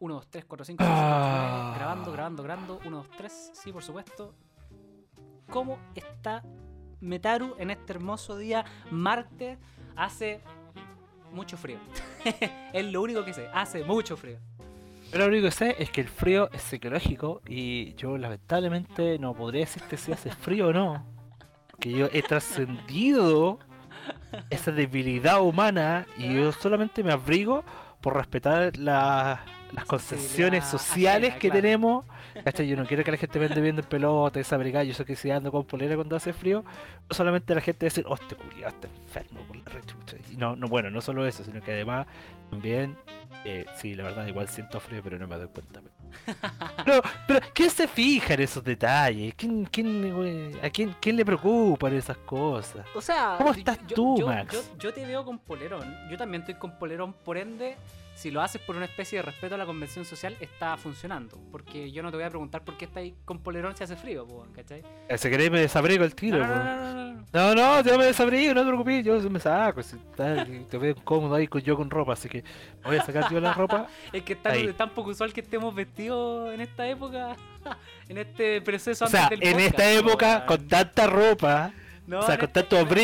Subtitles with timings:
[0.00, 1.74] 1, 2, 3, 4, 5, 6, 7, 8, 9.
[1.76, 2.80] Grabando, grabando, grabando.
[2.84, 3.50] 1, 2, 3.
[3.54, 4.34] Sí, por supuesto.
[5.50, 6.44] ¿Cómo está
[7.00, 9.58] Metaru en este hermoso día martes?
[9.96, 10.40] Hace
[11.32, 11.78] mucho frío.
[12.72, 13.48] es lo único que sé.
[13.52, 14.38] Hace mucho frío.
[15.10, 19.32] Pero lo único que sé es que el frío es psicológico y yo lamentablemente no
[19.34, 21.04] podría decirte si hace frío o no.
[21.80, 23.58] Que yo he trascendido
[24.50, 27.64] esa debilidad humana y yo solamente me abrigo
[28.02, 29.40] por respetar la-
[29.72, 31.62] las concesiones sociales ajena, que claro.
[31.62, 32.04] tenemos.
[32.44, 32.68] ¿cachai?
[32.68, 34.84] Yo no quiero que la gente me ande viendo en pelota, desabrigada.
[34.84, 36.64] Yo sé que si ando con polera cuando hace frío,
[37.08, 40.16] no solamente la gente decir, oh, este culiado está enfermo por la rechucha.
[40.30, 42.06] Y no, no, bueno, no solo eso, sino que además
[42.50, 42.96] también,
[43.44, 45.80] eh, sí, la verdad, igual siento frío, pero no me doy cuenta.
[46.86, 49.34] Pero, pero ¿quién se fija en esos detalles?
[49.34, 52.86] ¿Quién, quién, güey, ¿A quién, quién le preocupan esas cosas?
[52.94, 54.52] O sea, ¿Cómo estás yo- tú, yo- Max?
[54.54, 55.94] Yo, yo te veo con polerón.
[56.10, 57.76] Yo también estoy con polerón, por ende,
[58.18, 61.38] si lo haces por una especie de respeto a la convención social, está funcionando.
[61.52, 64.26] Porque yo no te voy a preguntar por qué estáis con polerón si hace frío,
[64.26, 64.82] po, ¿cachai?
[65.08, 66.38] Eh, Se queréis me desabrigo el tiro.
[66.38, 67.24] No, no, no, no, no, no.
[67.32, 69.82] No, no, yo me desabrigo, no te preocupes, yo me saco.
[69.84, 72.42] si y te veo cómodo ahí con, yo con ropa, así que
[72.82, 73.86] voy a sacar yo la ropa.
[74.12, 74.72] Es que es tan, Ahí.
[74.72, 77.36] tan poco usual que estemos vestidos en esta época,
[78.08, 81.72] en este proceso O sea, antes del en podcast, esta po, época, con tanta ropa,
[82.08, 82.94] No, o sea, en con esta- tanto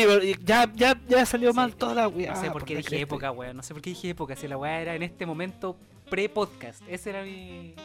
[0.43, 2.33] ya, ya, ya salió Sí, mal toda la weá.
[2.33, 3.55] No sé por qué dije época, weón.
[3.55, 4.35] No sé por qué dije época.
[4.35, 5.77] Si la weá era en este momento
[6.09, 6.81] pre-podcast.
[6.87, 7.75] Esa era mi,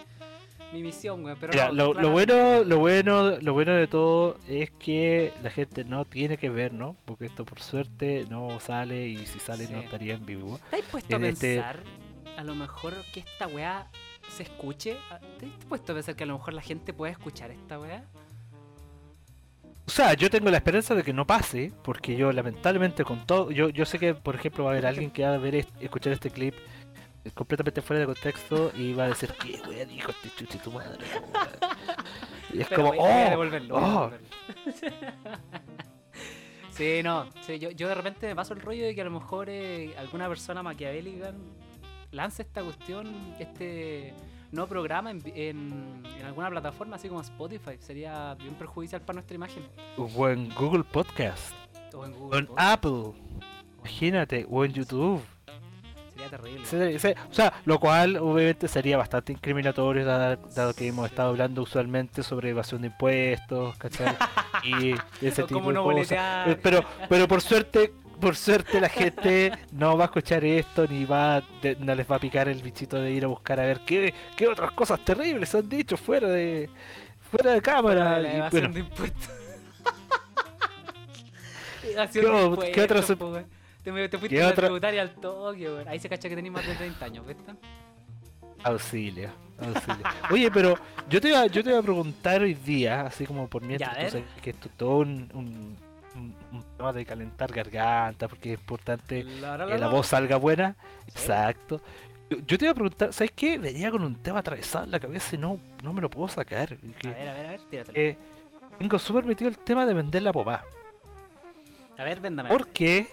[0.73, 1.37] mi misión, weón.
[1.39, 5.85] Pero Mira, no, lo, bueno, lo bueno, lo bueno de todo es que la gente
[5.85, 6.97] no tiene que ver, ¿no?
[7.05, 10.57] Porque esto por suerte no sale y si sale no estaría en vivo.
[10.65, 11.81] ¿Estáis puesto a este- pensar
[12.39, 13.89] a lo mejor que esta weá
[14.35, 14.97] se escuche?
[15.35, 18.05] ¿Estáis puesto a pensar que a lo mejor la gente puede escuchar esta weá?
[19.91, 23.51] O sea, yo tengo la esperanza de que no pase, porque yo lamentablemente con todo,
[23.51, 26.13] yo, yo sé que por ejemplo va a haber alguien que va a ver escuchar
[26.13, 26.55] este clip
[27.25, 30.71] eh, completamente fuera de contexto y va a decir, ¿qué wea dijo este chuche tu
[30.71, 30.97] madre?
[31.05, 31.23] wea?".
[32.55, 34.11] Y es Pero como, voy- oh, voy oh.
[36.71, 37.27] sí, no.
[37.41, 39.93] sí, yo, yo de repente me paso el rollo de que a lo mejor eh,
[39.99, 41.33] alguna persona maquiavélica
[42.13, 44.15] lance esta cuestión, este
[44.53, 47.77] no programa en, en, en alguna plataforma así como Spotify.
[47.79, 49.65] Sería bien perjudicial para nuestra imagen.
[49.97, 51.53] o en Google Podcast,
[51.95, 52.73] O en o Google en Podcast.
[52.73, 53.13] Apple,
[53.81, 55.23] imagínate, o en YouTube.
[56.13, 56.67] Sería terrible.
[56.67, 61.13] Se- se- o sea, lo cual obviamente sería bastante incriminatorio dado, dado que hemos Sí.
[61.13, 64.17] estado hablando usualmente sobre evasión de impuestos, ¿cachai?
[64.65, 64.95] y
[65.25, 65.83] ese O tipo de cosas.
[65.83, 66.61] boletear.
[66.63, 71.43] Pero, pero por suerte, por suerte la gente no va a escuchar esto ni va
[71.63, 74.13] de- no les va a picar el bichito de ir a buscar a ver qué,
[74.37, 76.69] qué otras cosas terribles han dicho fuera de
[77.31, 78.19] fuera de cámara.
[78.19, 79.31] la y evasión bueno, de impuestos.
[81.83, 81.95] ¿Qué
[82.67, 83.47] de qué otra impuestos, se- po, weón.
[83.83, 85.13] Te, te fuiste ¿Qué a la tributaria al
[85.73, 85.89] weón.
[85.89, 87.53] Ahí se cacha que tenés más de 30 años, ¿viste?
[88.63, 90.03] auxilio, auxilio.
[90.31, 90.77] Oye, pero
[91.09, 94.11] yo te iba, yo te iba a preguntar hoy día, así como por mientras, tú
[94.11, 95.77] sabes que esto es todo un, un,
[96.21, 100.37] un- un tema de calentar garganta, porque es importante La, la, que la, voz salga
[100.37, 100.77] buena.
[101.07, 101.13] Sí.
[101.13, 101.81] Exacto.
[102.31, 103.59] Yo, yo te iba a preguntar, ¿sabes qué?
[103.59, 106.77] Venía con un tema atravesado en la cabeza y no, no me lo puedo sacar.
[106.77, 107.99] que, A ver, a ver, a ver, tíratelo.
[107.99, 108.17] eh,
[108.79, 110.65] tengo súper metido el tema de vender la pomada.
[111.99, 112.49] A ver, véndame.
[112.49, 113.09] Porque.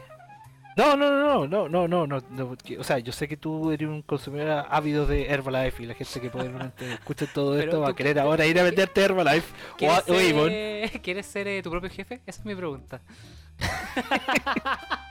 [0.78, 3.90] No, no, no, no, no, no, no, no, o sea, yo sé que tú eres
[3.90, 7.96] un consumidor ávido de Herbalife y la gente que probablemente escuche todo esto va a
[7.96, 10.50] querer ahora ir a venderte Herbalife o, ¿Quieres a- o Avon.
[10.50, 12.22] ser, ¿quieres ser eh, tu propio jefe?
[12.28, 13.02] Esa es mi pregunta.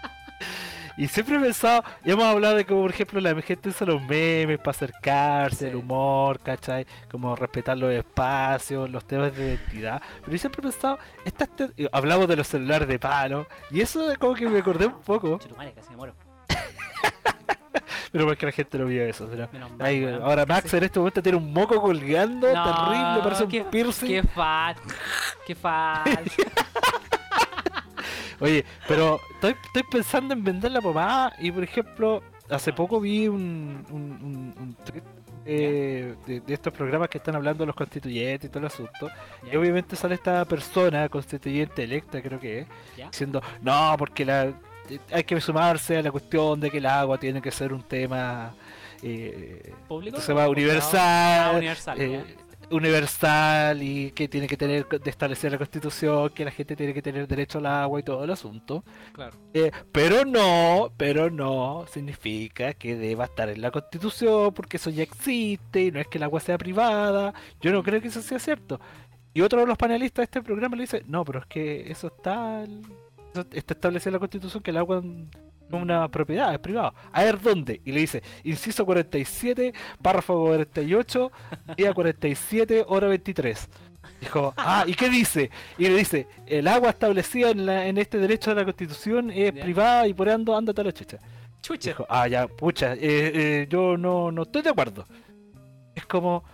[0.98, 4.58] Y siempre he pensado, hemos hablado de cómo, por ejemplo, la gente usa los memes
[4.58, 6.86] para acercarse, el humor, ¿cachai?
[7.10, 10.00] Como respetar los espacios, los temas de identidad.
[10.20, 13.82] Pero yo siempre he pensado, estas te- eh, hablamos de los celulares de palo, y
[13.82, 16.14] eso como que me acordé un poco, casi me muero.
[18.12, 19.26] pero porque la gente no vio eso.
[19.30, 20.22] pero- Menos mal, Ay, weón.
[20.22, 20.76] ahora Max Sí.
[20.78, 24.06] en este momento tiene un moco colgando, No, terrible, parece qué- un piercing.
[24.08, 24.78] Qué fat.
[25.46, 26.06] Qué fat.
[28.40, 33.28] Oye, pero estoy, estoy pensando en vender la pomada y por ejemplo, hace poco vi
[33.28, 35.02] un, un, un, un tweet,
[35.46, 39.10] eh, de, de estos programas que están hablando de los constituyentes y todo el asunto.
[39.50, 42.66] Y obviamente sale esta persona, constituyente electa creo que es,
[42.96, 43.08] ya.
[43.08, 44.52] diciendo, no, porque la,
[45.12, 48.54] hay que sumarse a la cuestión de que el agua tiene que ser un tema...
[49.02, 50.20] Eh, ¿Público?
[50.20, 51.62] se va o universal?
[51.64, 52.24] Ah, eh.
[52.70, 57.02] Universal y que tiene que tener de establecer la constitución, que la gente tiene que
[57.02, 58.84] tener derecho al agua y todo el asunto.
[59.12, 59.36] Claro.
[59.54, 65.02] Eh, pero no, pero no significa que deba estar en la constitución porque eso ya
[65.02, 67.34] existe y no es que el agua sea privada.
[67.60, 68.80] Yo no creo que eso sea cierto.
[69.32, 72.06] Y otro de los panelistas de este programa le dice, no, pero es que eso
[72.06, 75.02] está, eso está establecido en la constitución que el agua
[75.70, 76.94] una propiedad, es privado.
[77.12, 77.80] A ver dónde.
[77.84, 79.72] Y le dice, inciso 47,
[80.02, 81.32] párrafo 48,
[81.76, 83.68] día 47, hora 23.
[84.20, 85.50] Dijo, ah, ¿y qué dice?
[85.78, 89.52] Y le dice, el agua establecida en, la- en este derecho de la Constitución es
[89.52, 91.18] privada y por ando, ándate a la chucha.
[91.60, 91.90] Chucha.
[91.90, 95.04] Dijo, ah, ya, pucha, eh, eh, yo no, no estoy de acuerdo.
[95.94, 96.44] Es como,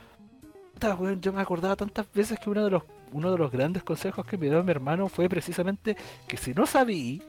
[1.20, 2.82] yo me acordaba tantas veces que uno de los
[3.12, 6.64] uno de los grandes consejos que me dio mi hermano fue precisamente que si no
[6.64, 7.22] sabí,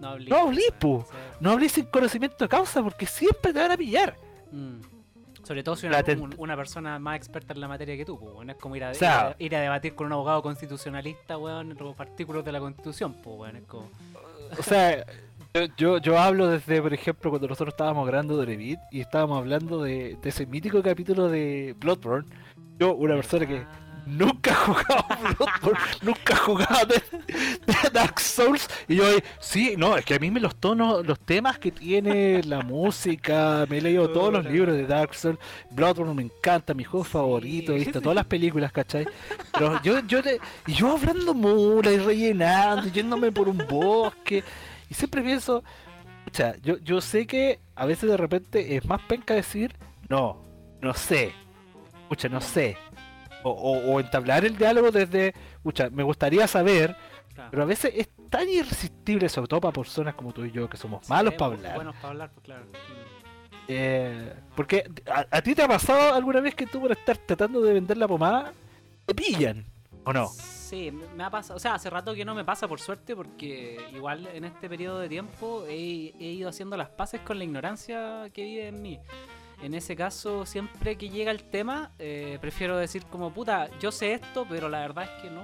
[0.00, 0.30] No hablé.
[0.30, 1.06] no hablé, po.
[1.40, 4.16] no hablé sin conocimiento de causa porque siempre te van a pillar.
[4.52, 4.80] Mm.
[5.42, 8.34] Sobre todo si una, un- una persona más experta en la materia que tú, pues,
[8.34, 8.50] weón.
[8.50, 11.38] Es como ir a, O sea- ir a, ir a debatir con un abogado constitucionalista,
[11.38, 13.56] weón, los artículos de la constitución, pues, weón.
[13.56, 13.88] Es como.
[14.58, 15.04] O sea,
[15.76, 19.82] yo, yo, hablo desde, por ejemplo, cuando nosotros estábamos grabando de Revit y estábamos hablando
[19.82, 22.28] de, de ese mítico capítulo de Bloodborne.
[22.78, 25.04] Yo, una persona que Ah, nunca ha jugado
[25.36, 27.02] Bloodborne, nunca ha jugado de,
[27.66, 28.68] de Dark Souls.
[28.88, 29.04] Y yo,
[29.40, 33.66] sí, no, es que a mí me los tonos, los temas que tiene la música,
[33.68, 35.38] me he leído todos los libros de Dark Souls.
[35.70, 39.06] Bloodborne me encanta, mi juego favorito, he visto todas las películas, ¿cachai?
[39.52, 44.42] Pero yo, yo, le- y yo hablando mula y rellenando, yéndome por un bosque.
[44.90, 49.00] Y siempre pienso, o sea, yo, yo sé que a veces de repente es más
[49.02, 49.74] penca decir,
[50.08, 50.42] no,
[50.80, 51.32] no sé,
[52.02, 52.76] escucha, no sé.
[53.44, 56.96] O, o- o entablar el diálogo desde, escucha, me gustaría saber,
[57.34, 57.50] claro.
[57.50, 60.76] pero a veces es tan irresistible, sobre todo para personas como tú y yo, que
[60.76, 61.74] somos malos para hablar.
[61.76, 62.64] Buenos para hablar, pues claro.
[63.68, 67.60] Eh, porque a, a ti te ha pasado alguna vez que tú por estar tratando
[67.60, 68.52] de vender la pomada,
[69.04, 69.64] te pillan,
[70.04, 70.26] ¿o no?
[70.28, 71.56] Sí, me me ha pasado.
[71.56, 74.98] O sea, hace rato que no me pasa, por suerte, porque igual en este periodo
[75.00, 78.98] de tiempo he, he ido haciendo las paces con la ignorancia que vive en mí.
[79.62, 84.12] En ese caso, siempre que llega el tema, eh, prefiero decir como, puta, yo sé
[84.12, 85.42] esto, pero la verdad es que no,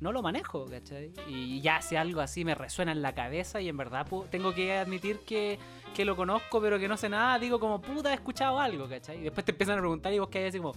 [0.00, 1.12] no lo manejo, ¿cachai?
[1.28, 4.78] Y ya si algo así me resuena en la cabeza y en verdad tengo que
[4.78, 5.58] admitir que,
[5.94, 9.18] que lo conozco, pero que no sé nada, digo como, puta, he escuchado algo, ¿cachai?
[9.18, 10.72] Y después te empiezan a preguntar y vos que así como,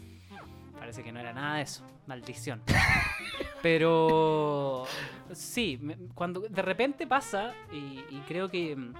[0.77, 2.61] parece que no era nada de eso, maldición.
[3.61, 4.85] Pero
[5.31, 5.79] sí,
[6.13, 8.93] cuando de repente pasa, y, y creo que mm,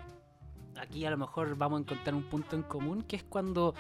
[0.79, 3.73] aquí a lo mejor vamos a encontrar un punto en común, que es cuando,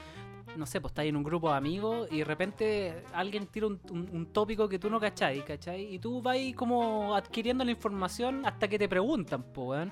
[0.55, 3.79] no sé, pues estás en un grupo de amigos y de repente alguien tira un,
[3.91, 5.93] un- tópico que tú no cachai, ¿cachai?
[5.93, 9.91] Y tú vas como adquiriendo la información hasta que te preguntan, pues, weón.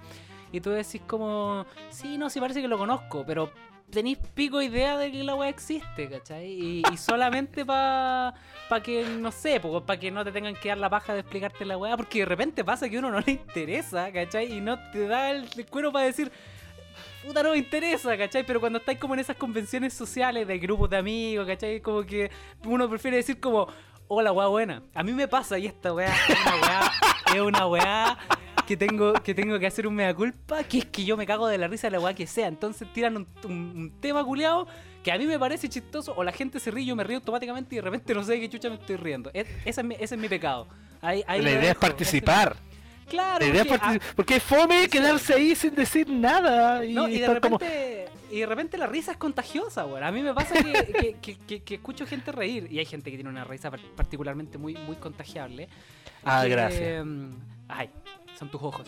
[0.51, 3.49] Y tú decís como, sí, no, sí parece que lo conozco, pero
[3.89, 6.47] tenéis pico idea de que la weá existe, ¿cachai?
[6.51, 8.33] Y, solamente para
[8.69, 11.65] pa que, no sé, para que no te tengan que dar la paja de explicarte
[11.65, 14.53] la weá, porque de repente pasa que uno no le interesa, ¿cachai?
[14.57, 16.31] Y no te da el cuero para decir,
[17.25, 18.45] puta, no me interesa, ¿cachai?
[18.45, 21.79] Pero cuando estáis como en esas convenciones sociales de grupos de amigos, ¿cachai?
[21.81, 22.29] Como que
[22.65, 23.67] uno prefiere decir como,
[24.07, 24.83] hola, weá buena.
[24.93, 26.91] A mí me pasa y esta weá es una weá,
[27.35, 28.17] es una weá
[28.67, 31.47] que tengo, que tengo que hacer un mea culpa, que es que yo me cago
[31.47, 32.47] de la risa de la weá que sea.
[32.47, 34.67] Entonces tiran un, un- un tema culiado
[35.03, 37.75] que a mí me parece chistoso, o la gente se ríe, yo me río automáticamente
[37.75, 39.29] y de repente no sé de qué chucha me estoy riendo.
[39.33, 40.67] Es- ese, es mi, ese es mi pecado.
[41.01, 42.55] Ahí- ahí la idea es participar.
[43.07, 46.83] Claro, porque, ah, porque es fome quedarse ahí sin decir nada.
[46.85, 50.03] Y, no, y de estar como, repente, y de repente la risa es contagiosa, weón.
[50.03, 53.17] A mí me pasa que, que- que- que- escucho gente reír, y hay gente que
[53.17, 55.67] tiene una risa par- particularmente muy, muy contagiable.
[56.23, 57.05] Ah, gracias.
[57.05, 57.29] mm,
[57.67, 57.89] Ay,
[58.37, 58.87] son tus ojos.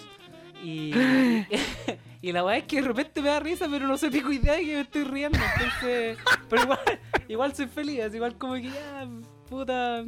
[0.63, 0.93] Y,
[2.21, 4.53] y la weá es que de repente me da risa, pero no sé pico idea
[4.53, 5.37] de que me estoy riendo.
[5.55, 6.17] Entonces,
[6.49, 6.79] pero igual,
[7.27, 9.07] igual soy feliz, igual como que ya,
[9.49, 10.03] puta,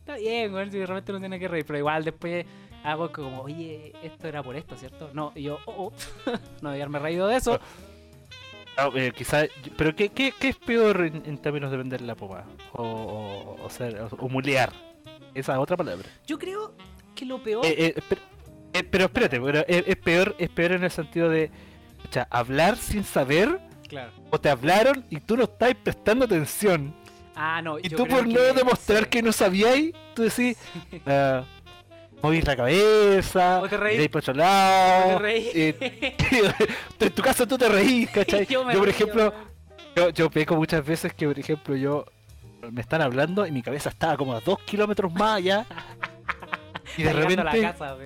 [0.00, 2.44] está bien, weón, si de repente no tiene que reír, pero igual después
[2.84, 5.10] hago como, oye, esto era por esto, ¿cierto?
[5.12, 5.92] No, y yo, oh, oh,
[6.62, 7.60] no debía haberme reído de eso.
[8.76, 12.14] Ah, eh, quizá- pero ¿qué, qué, qué es peor en, en términos de vender la
[12.14, 12.46] pomada?
[12.72, 14.72] O, o, o, ser- o- o mulear.
[15.34, 16.08] Esa es otra palabra.
[16.26, 16.74] Yo creo
[17.14, 17.64] que lo peor.
[17.66, 18.20] Eh, eh, pero,
[18.72, 21.50] eh, pero espérate, pero es, es peor, es peor en el sentido de
[22.08, 24.10] o sea, hablar sin saber claro.
[24.30, 26.94] o te hablaron y tú no estás prestando atención.
[27.34, 30.56] Ah, no, Y yo tú creo por no demostrar que no sabíais, tú decís,
[31.06, 31.44] ah,
[32.22, 33.92] movís la cabeza, O te reís.
[33.94, 36.16] miráis por otro lado, Te eh,
[37.00, 38.46] en tu caso tú te reís, ¿cachai?
[38.46, 39.34] Yo por ejemplo,
[39.96, 42.04] yo, yo peco muchas veces que, por ejemplo, yo
[42.70, 45.66] me están hablando y mi cabeza estaba como a dos kilómetros más allá.
[46.98, 47.96] Y de repente, la casa,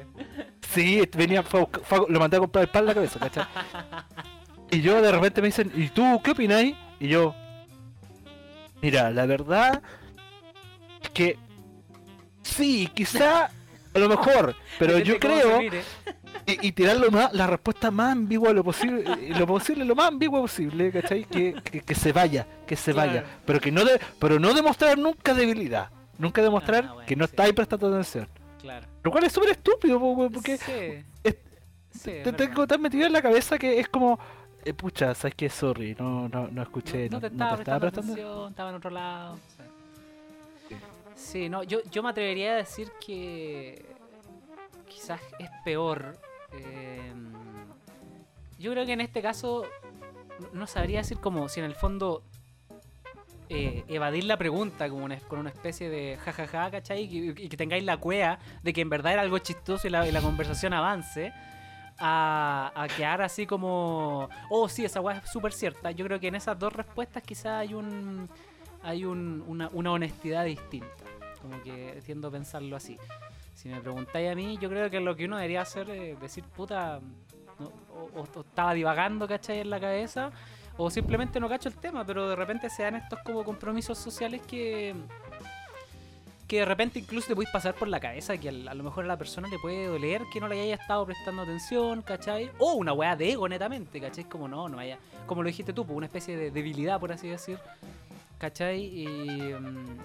[0.72, 1.66] sí, venía, fue
[2.08, 3.44] lo mandé a comprar el pan en la cabeza, ¿cachai?
[4.70, 6.76] Y yo de repente me dicen, ¿y tú qué opináis?
[7.00, 7.34] Y yo,
[8.80, 9.82] mira, la verdad
[11.02, 11.36] es que
[12.42, 13.50] sí, quizá,
[13.96, 18.52] a lo mejor, pero yo creo y, y tirar lo más, la respuesta más ambigua
[18.52, 21.24] lo posible, eh, lo posible, lo más ambigua posible, ¿cachai?
[21.24, 23.10] Que, que, que se vaya, que se Claro.
[23.10, 27.16] vaya, pero que no de, pero no demostrar nunca debilidad, nunca demostrar Ah, bueno, que
[27.16, 27.30] no sí.
[27.32, 28.28] estáis prestando atención.
[28.60, 28.86] Claro.
[29.02, 31.04] Lo cual es súper estúpido, po, po, porque Sí.
[31.24, 31.36] es-
[31.90, 32.36] Sí, es te verdad.
[32.36, 34.18] tengo tan metido en la cabeza que es como,
[34.64, 37.80] eh, pucha, sabes que sorry, no, no, no escuché, no, no, te no estaba, estaba
[37.80, 38.12] prestando prestando.
[38.12, 39.38] atención, estaba en otro lado.
[41.16, 43.84] Sí, no, yo, yo me atrevería a decir que
[44.88, 46.16] quizás es peor.
[46.52, 47.12] eh,
[48.58, 49.64] yo creo que en este caso
[50.52, 52.22] no- sabría decir como si en el fondo
[53.48, 57.02] eh, evadir la pregunta como una- con una especie de jajaja, ¿cachai?
[57.04, 59.90] Y, que- y que tengáis la cuea de que en verdad era algo chistoso y
[59.90, 61.32] la, y la conversación avance.
[61.98, 65.90] A, a quedar así como, oh sí, esa weá es súper cierta.
[65.92, 68.28] Yo creo que en esas dos respuestas quizás hay un
[68.86, 71.04] hay un- una, honestidad distinta.
[71.42, 72.96] Como que tiendo pensarlo así.
[73.54, 76.44] Si me preguntáis a mí, yo creo que lo que uno debería hacer es decir,
[76.44, 77.00] puta,
[77.58, 77.72] no,
[78.14, 79.60] o, estaba divagando, ¿cachai?
[79.60, 80.30] En la cabeza,
[80.76, 84.42] o simplemente no cacho el tema, pero de repente se dan estos como compromisos sociales
[84.46, 84.94] que
[86.46, 89.08] que de repente incluso te puedes pasar por la cabeza que a lo mejor a
[89.08, 92.50] la persona le puede doler que no le haya estado prestando atención, ¿cachai?
[92.58, 94.24] O una weá de ego netamente, ¿cachai?
[94.24, 97.28] Como no, no haya, como lo dijiste tú, pues, una especie de debilidad, por así
[97.28, 97.58] decir,
[98.38, 98.84] ¿cachai?
[98.84, 99.06] Y,
[99.54, 99.98] mm,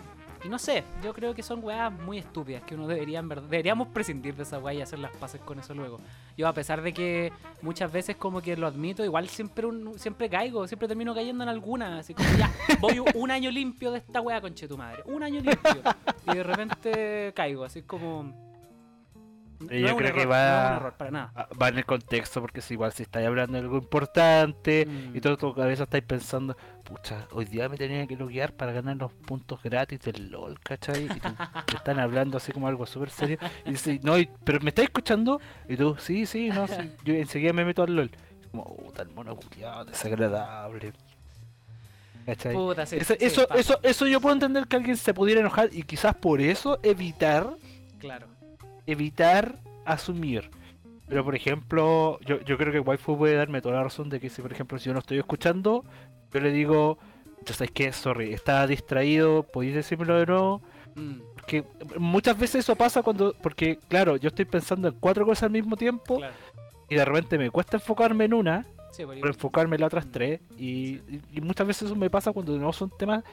[0.44, 3.44] y no sé, yo creo que son weas muy estúpidas que uno debería, en verdad,
[3.44, 6.00] deberíamos prescindir de esa weá y hacer las paces con eso luego.
[6.36, 10.30] Yo a pesar de que muchas veces como que lo admito, igual siempre un, siempre
[10.30, 14.20] caigo, siempre termino cayendo en alguna, así como ya, voy un, año limpio de esta
[14.20, 15.82] weá, conche tu madre, un año limpio.
[16.32, 18.51] y de repente caigo, así como...
[19.70, 21.48] no yo creo que va- no es un error, para nada.
[21.62, 25.16] Va en el contexto, porque si igual si estáis hablando de algo importante Mm.
[25.16, 28.98] y todo tu cabeza estáis pensando, pucha, hoy día me tenía que loguear para ganar
[28.98, 31.06] los puntos gratis del LOL, ¿cachai?
[31.06, 31.08] Y
[31.66, 33.38] te están hablando así como algo súper serio.
[33.66, 35.40] Y dices, no, y- pero me estáis escuchando,
[35.70, 36.74] y tú, sí, sí, no, sí.
[37.06, 38.12] Yo enseguida me meto al LOL.
[38.52, 40.92] Como, puta, el mono culiado, desagradable.
[42.26, 42.54] ¿Cachai?
[42.54, 45.42] Puta, sí, eso, sí, eso, pasa, eso, eso yo puedo entender que alguien se pudiera
[45.42, 47.50] enojar y quizás por eso evitar
[48.00, 48.28] Claro.
[48.88, 50.50] Evitar asumir.
[51.08, 54.30] Pero por ejemplo, yo, yo creo que Waifu puede darme toda la razón de que
[54.30, 55.84] si por ejemplo si yo no estoy escuchando,
[56.34, 56.98] yo le digo,
[57.46, 60.62] ya sabes que, sorry, estaba distraído, podéis decírmelo de nuevo.
[60.96, 61.66] Mm, Que
[61.98, 65.76] muchas veces eso pasa cuando, porque claro, yo estoy pensando en cuatro cosas al mismo
[65.76, 66.34] tiempo claro.
[66.88, 70.08] y de repente me cuesta enfocarme en una, Sí, porque- por enfocarme en las otras
[70.12, 71.00] tres y,
[71.42, 73.24] muchas veces eso me pasa cuando no son temas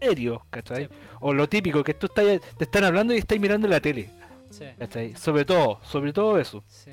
[0.00, 0.84] serios, ¿cachai?
[0.86, 0.90] Sí.
[1.20, 4.10] O lo típico, que tú estás, te están hablando y estás mirando la tele,
[4.50, 4.64] sí.
[4.78, 5.14] ¿cachai?
[5.16, 6.62] Sobre todo, sobre todo eso.
[6.68, 6.92] Sí.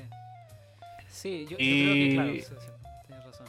[1.08, 2.72] Sí, yo, yo Y- creo que claro, sí, sí,
[3.06, 3.46] tienes razón.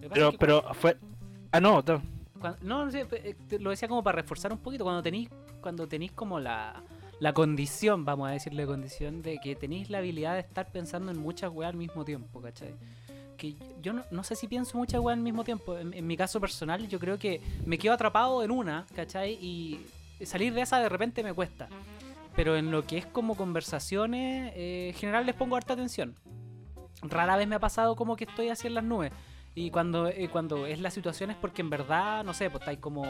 [0.00, 0.96] Que Pero, que pero fue.
[1.52, 2.02] Ah, no, no.
[2.40, 5.28] cuan- no, no sé, eh, lo decía como para reforzar un poquito cuando tenéis
[5.60, 6.82] cuando tenéis como la,
[7.20, 11.18] la condición, vamos a decirle condición, de que tenéis la habilidad de estar pensando en
[11.18, 12.74] muchas weas al mismo tiempo, ¿cachai?
[13.38, 15.78] Que yo no, no sé si pienso muchas weas al mismo tiempo.
[15.78, 19.38] En, en mi caso personal, yo creo que me quedo atrapado en una, ¿cachai?
[19.40, 19.86] Y
[20.26, 21.66] salir de esa de repente me cuesta.
[22.36, 26.16] Pero en lo que es como conversaciones, eh, en general les pongo harta atención.
[27.02, 29.12] Rara vez me ha pasado como que estoy así en las nubes.
[29.54, 32.80] Y cuando, eh, cuando es la situación es porque en verdad, no sé, pues estáis
[32.80, 33.04] como,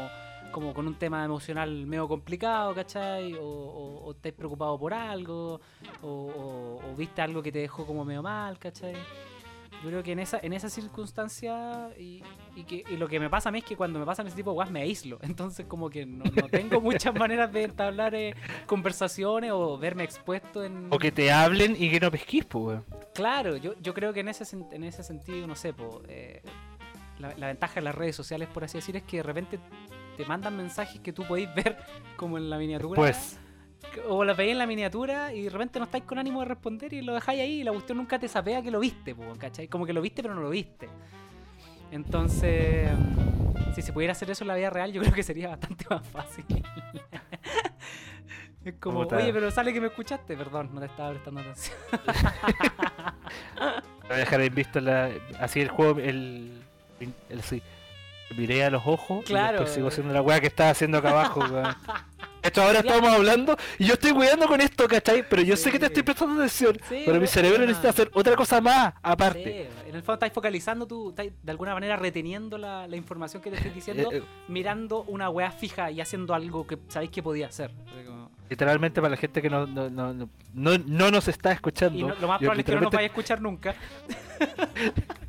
[0.52, 3.32] como con un tema emocional medio complicado, ¿cachai?
[3.34, 5.60] O, o, o estáis preocupados por algo,
[6.02, 8.94] o- o viste algo que te dejó como medio mal, ¿cachai?
[9.84, 12.22] Yo creo que en esa, en esa circunstancia, y,
[12.56, 14.34] y que, y lo que me pasa a mí es que cuando me pasan ese
[14.34, 15.18] tipo de guas me aíslo.
[15.22, 20.64] Entonces como que no, no tengo muchas maneras de entablar eh, conversaciones o verme expuesto
[20.64, 20.88] en...
[20.90, 22.80] O que te hablen y que no pesquís, pues.
[23.12, 26.40] Claro, yo, yo creo que en ese, en ese sentido, no sé, po, eh,
[27.18, 29.58] la, la ventaja de las redes sociales, por así decir, es que de repente
[30.16, 31.76] te mandan mensajes que tú podéis ver
[32.16, 32.96] como en la miniatura.
[32.96, 33.38] Pues,
[34.08, 36.92] O la veis en la miniatura y de repente no estáis con ánimo de responder
[36.92, 39.68] y lo dejáis ahí y la cuestión nunca te sapea que lo viste, ¿cachai?
[39.68, 40.88] Como que lo viste pero no lo viste.
[41.90, 42.88] Entonces,
[43.74, 46.06] si se pudiera hacer eso en la vida real, yo creo que sería bastante más
[46.08, 46.44] fácil.
[48.64, 50.36] es como, oye, pero sale que me escuchaste.
[50.36, 51.76] Perdón, no te estaba prestando atención.
[54.02, 56.62] voy a dejar en visto la, así el juego, el,
[57.28, 57.62] el, sí.
[58.36, 59.62] Miré a los ojos Claro.
[59.62, 61.44] y sigo haciendo la weá que estaba haciendo acá abajo.
[62.44, 65.26] Esto ahora estamos hablando y yo estoy cuidando con esto, ¿cachai?
[65.26, 65.92] Pero yo sé que te Sí.
[65.92, 66.76] estoy prestando atención.
[66.88, 69.60] Sí, pero mi cerebro no, necesita hacer otra cosa más, Sí, aparte.
[69.88, 73.48] en el fondo estáis focalizando, tú estáis de alguna manera reteniendo la, la información que
[73.50, 77.22] te estoy diciendo, Eh, eh, mirando una weá fija y haciendo algo que sabéis que
[77.22, 77.70] podía hacer.
[78.06, 81.98] Como- literalmente para la gente que no, no, no, no, no- no nos está escuchando.
[81.98, 83.74] Y no- lo más probable es que no nos vaya a escuchar nunca.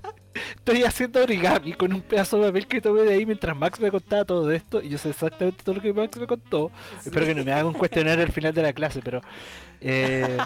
[0.55, 3.89] Estoy haciendo origami con un pedazo de papel que tomé de ahí mientras Max me
[3.89, 6.71] contaba todo esto y yo sé exactamente todo lo que Max me contó.
[7.05, 9.21] Espero que no me haga un cuestionario al final de la clase, pero...
[9.81, 10.37] eh,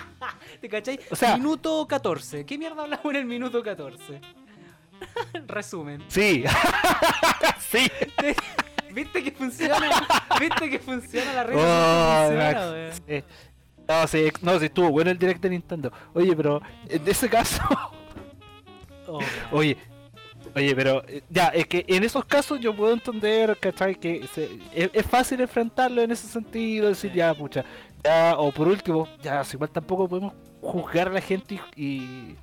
[0.60, 0.98] ¿Te cachai?
[1.10, 2.44] O sea- minuto 14.
[2.44, 4.20] ¿Qué mierda hablamos en el minuto 14?
[5.46, 6.02] Resumen.
[6.08, 6.44] sí,
[7.70, 7.90] sí.
[8.92, 9.78] ¿Viste que funciona?
[10.40, 11.54] ¿Viste que funciona la red?
[11.56, 13.24] Oh, funciona,
[13.86, 15.92] No, sí, no, sí estuvo bueno el direct de Nintendo.
[16.14, 17.62] Oye, pero en ese caso,
[19.08, 19.18] Oh,
[19.52, 19.76] oye,
[20.54, 23.94] oye, pero eh, ya, es que en esos casos yo puedo entender, ¿cachai?
[23.96, 27.16] Que se- es, es fácil enfrentarlo en ese sentido, decir, Sí.
[27.18, 27.64] ya, pucha,
[28.04, 32.36] ya, o por último, ya, si igual tampoco podemos juzgar a la gente y, y,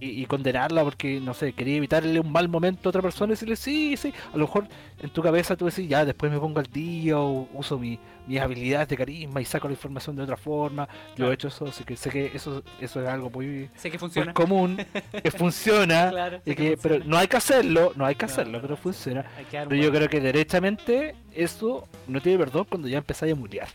[0.00, 3.34] y- y condenarla porque, no sé, quería evitarle un mal momento a otra persona y
[3.34, 4.66] decirle, sí, sí, a lo mejor
[5.00, 8.40] en tu cabeza tú decís, ya, después me pongo al día o uso mi, mis
[8.40, 10.86] habilidades de carisma y saco la información de otra forma.
[11.10, 11.30] Yo Claro.
[11.30, 14.00] he hecho eso, así que sé que eso, eso es algo muy, sé que muy
[14.00, 14.32] funciona.
[14.34, 14.76] común,
[15.22, 16.10] que funciona.
[16.10, 16.78] Claro, y que- funciona.
[16.82, 19.24] pero no hay que hacerlo, no hay que hacerlo, no, pero funciona.
[19.50, 23.68] Pero yo creo que derechamente eso no tiene perdón cuando ya empezáis a mutear.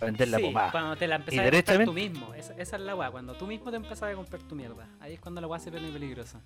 [0.00, 0.70] Vender la Sí, pomada.
[0.70, 2.34] cuando te la empezás a comprar tú mismo.
[2.34, 4.86] Esa, esa es la weá, cuando tú mismo te empezás a comprar tu mierda.
[5.00, 6.40] Ahí es cuando la weá se pone peligrosa.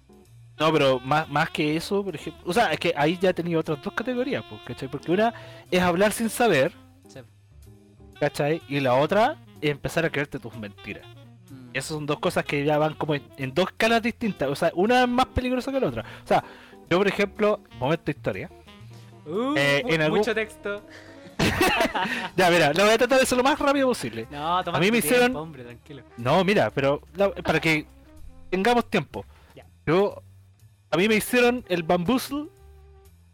[0.58, 2.42] No, pero más, más que eso, por ejemplo.
[2.46, 4.88] O sea, es que ahí ya he tenido otras dos categorías, pues, ¿cachai?
[4.88, 5.32] Porque una
[5.70, 6.72] es hablar sin saber,
[7.08, 7.20] Sí.
[8.20, 8.62] ¿cachai?
[8.68, 11.04] Y la otra es empezar a creerte tus mentiras.
[11.50, 11.70] Mm.
[11.74, 14.48] Esas son dos cosas que ya van como en, en dos escalas distintas.
[14.48, 16.04] O sea, una es más peligrosa que la otra.
[16.24, 16.44] O sea,
[16.90, 18.50] yo, por ejemplo, momento de historia.
[19.24, 20.82] Uh, eh, mu- en algún- Mucho texto.
[22.36, 24.26] Ya, mira, lo voy a tratar de ser lo más rápido posible.
[24.30, 26.02] No, toma A mí me tiempo, hicieron- hombre, tranquilo.
[26.16, 27.86] No, mira, pero la- para que
[28.50, 29.24] tengamos tiempo.
[29.54, 29.64] Ya.
[29.86, 30.22] Yo,
[30.90, 32.46] a mí me hicieron el bamboozle.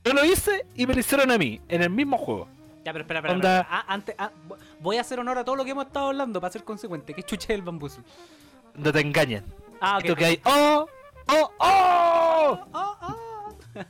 [0.05, 2.49] Yo lo hice y me lo hicieron a mí, en el mismo juego.
[2.85, 3.35] Ya, pero espera, espera.
[3.35, 3.79] Onda- espera.
[3.81, 6.41] Ah, antes, ah, vo- voy a hacer honor a todo lo que hemos estado hablando
[6.41, 7.13] para ser consecuente.
[7.15, 8.01] ¿Qué chuche es el bambuzo?
[8.75, 9.45] No te engañan.
[9.81, 10.05] Ah, ok.
[10.05, 10.87] Esto que hay, ¡oh!
[11.29, 11.51] ¡oh!
[11.59, 12.59] ¡oh!
[12.73, 13.17] Oh, oh.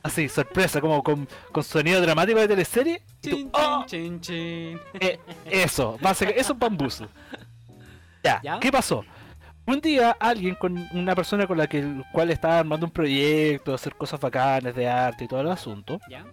[0.03, 3.01] Así, sorpresa, como con, con sonido dramático de teleserie.
[3.23, 3.83] y tú, Chin, ¡oh!
[3.85, 4.99] chin, chin, chin.
[4.99, 7.07] Eh, eso, básicamente, eso es bambuzo.
[8.23, 8.59] Ya, ¿Ya?
[8.59, 9.03] ¿qué pasó?
[9.65, 13.73] Un día alguien con una persona con la que el cual estaba armando un proyecto,
[13.73, 16.25] hacer cosas bacanas de arte y todo el asunto, ¿Ya?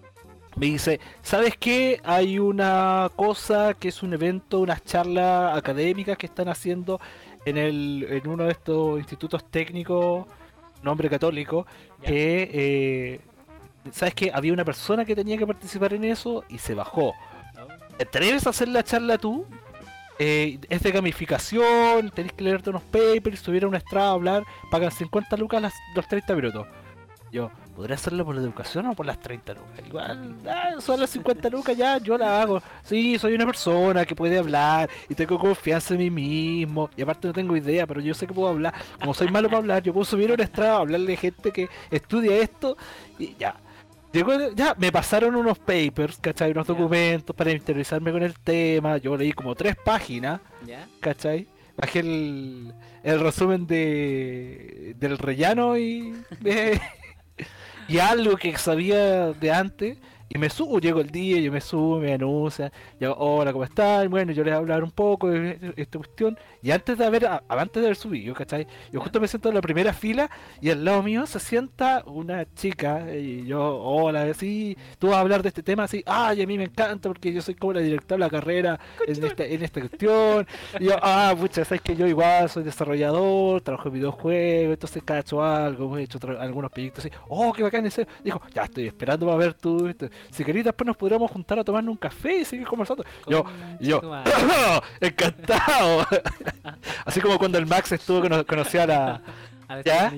[0.56, 2.00] me dice, ¿sabes qué?
[2.02, 6.98] Hay una cosa que es un evento, unas charlas académicas que están haciendo
[7.44, 10.26] en el en uno de estos institutos técnicos,
[10.82, 11.66] nombre católico,
[12.02, 13.20] que eh,
[13.92, 14.30] ¿sabes qué?
[14.32, 17.14] Había una persona que tenía que participar en eso y se bajó.
[17.96, 19.46] ¿Te atreves a hacer la charla tú?
[20.18, 24.44] Eh, es de gamificación, tenés que leerte unos papers, subir a una estrada a hablar,
[24.70, 26.66] pagan 50 lucas las, los 30 minutos.
[27.32, 29.86] Yo, ¿podría hacerlo por la educación o por las 30 lucas?
[29.86, 32.62] Igual, ah, son las 50 lucas ya, yo la hago.
[32.82, 36.88] Sí, soy una persona que puede hablar y tengo confianza en mí mismo.
[36.96, 38.72] Y aparte no tengo idea, pero yo sé que puedo hablar.
[38.98, 41.68] Como soy malo para hablar, yo puedo subir a una estrada, hablarle a gente que
[41.90, 42.76] estudia esto
[43.18, 43.56] y ya.
[44.16, 46.50] Llegó, ya, me pasaron unos papers, ¿cachai?
[46.52, 48.96] Unos documentos para interiorizarme con el tema.
[48.96, 50.40] Yo leí como tres páginas.
[51.00, 51.46] ¿cachai?
[51.76, 56.14] Bajé el, el resumen de del rellano y,
[57.88, 59.98] y algo que sabía de antes.
[60.30, 64.08] Y me subo, llego el día, yo me subo, me anuncian, yo, hola, ¿cómo están?
[64.08, 66.38] Bueno, yo les voy a hablar un poco de esta cuestión.
[66.66, 68.66] Y antes de haber, a- antes de haber subido, ¿cachai?
[68.92, 70.28] Yo justo me siento en la primera fila
[70.60, 75.20] y al lado mío se sienta una chica y yo, hola, sí, tú vas a
[75.20, 77.80] hablar de este tema así, ay, a mí me encanta porque yo soy como la
[77.82, 80.44] directora de la carrera en esta, en esta cuestión.
[80.80, 85.44] Y yo, ah, pucha, sabes que yo igual soy desarrollador, trabajo en videojuegos, entonces cacho
[85.44, 87.14] algo, hemos hecho algunos proyectos así.
[87.28, 88.08] Oh, qué bacán ese.
[88.24, 89.86] Dijo, ya estoy esperando para ver tú.
[89.86, 90.08] esto.
[90.32, 93.04] Si querés, después nos podríamos juntar a tomarnos un café y seguir conversando.
[93.28, 93.44] Yo,
[93.78, 94.00] yo,
[95.00, 96.04] encantado.
[97.04, 99.22] así como cuando el Max estuvo, cono- conoció a la.
[99.68, 100.12] A ¿Ya?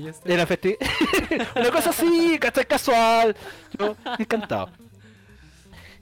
[0.47, 0.77] festi
[1.57, 2.67] Una cosa así, ¿cachai?
[2.67, 3.35] Casual.
[3.79, 4.69] Yo, encantado.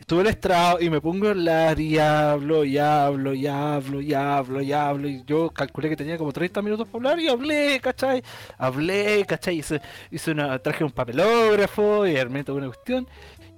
[0.00, 4.00] Estuve en el estrado y me pongo a hablar y hablo y hablo y hablo
[4.00, 5.08] y hablo y hablo.
[5.08, 8.20] Y yo calculé que tenía como 30 minutos para hablar y hablé, ¿cachai?
[8.58, 9.58] Hablé, ¿cachai?
[9.58, 13.08] Hice, hice una, traje un papelógrafo y armé toda una cuestión.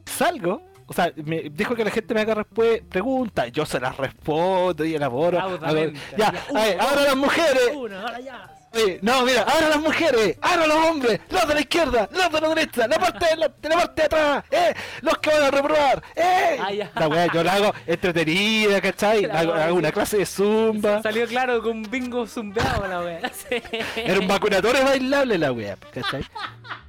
[0.04, 2.44] Salgo, o sea, me dijo que la gente me haga
[2.88, 5.38] preguntas, yo se las respondo y elaboro.
[5.38, 6.00] hago- Raudamente.
[6.16, 7.70] ya, Uno, a ver, ahora las mujeres.
[7.74, 8.50] Uno, ahora ya.
[8.74, 12.40] Oye, no, mira, ahora las mujeres, ahora los hombres, los de la izquierda, los de
[12.40, 15.42] la derecha, la parte de la, de la parte de atrás, eh, los que van
[15.42, 16.58] a reprobar, eh.
[16.60, 16.90] Ah, ya.
[16.94, 19.22] La weá, yo la hago entretenida, ¿cachai?
[19.22, 21.02] La hago, weá, hago una clase de zumba.
[21.02, 23.20] Salió claro con bingo zumbeado la wea.
[23.32, 23.56] Sí.
[23.96, 26.22] Era un vacunatorio bailable la weá, ¿cachai?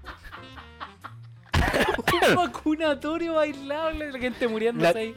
[2.29, 5.15] un vacunatorio bailable, la gente muriéndose La- ahí.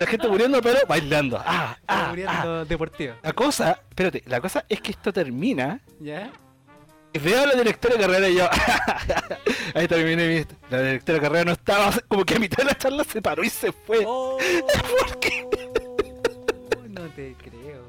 [0.00, 1.36] La gente muriendo, pero bailando.
[1.46, 2.06] Ah, ah, ah.
[2.08, 3.14] muriendo deportivo.
[3.22, 5.80] La cosa, espérate, la cosa es que esto termina.
[6.00, 6.30] ¿Ya?
[7.12, 8.48] y Veo a la directora de carrera y yo.
[9.74, 10.44] Ahí terminé mi.
[10.70, 11.92] La directora de carrera no estaba.
[12.08, 14.02] Como que a mitad de la charla se paró y se fue.
[14.06, 14.38] Oh,
[16.88, 17.82] No te creo.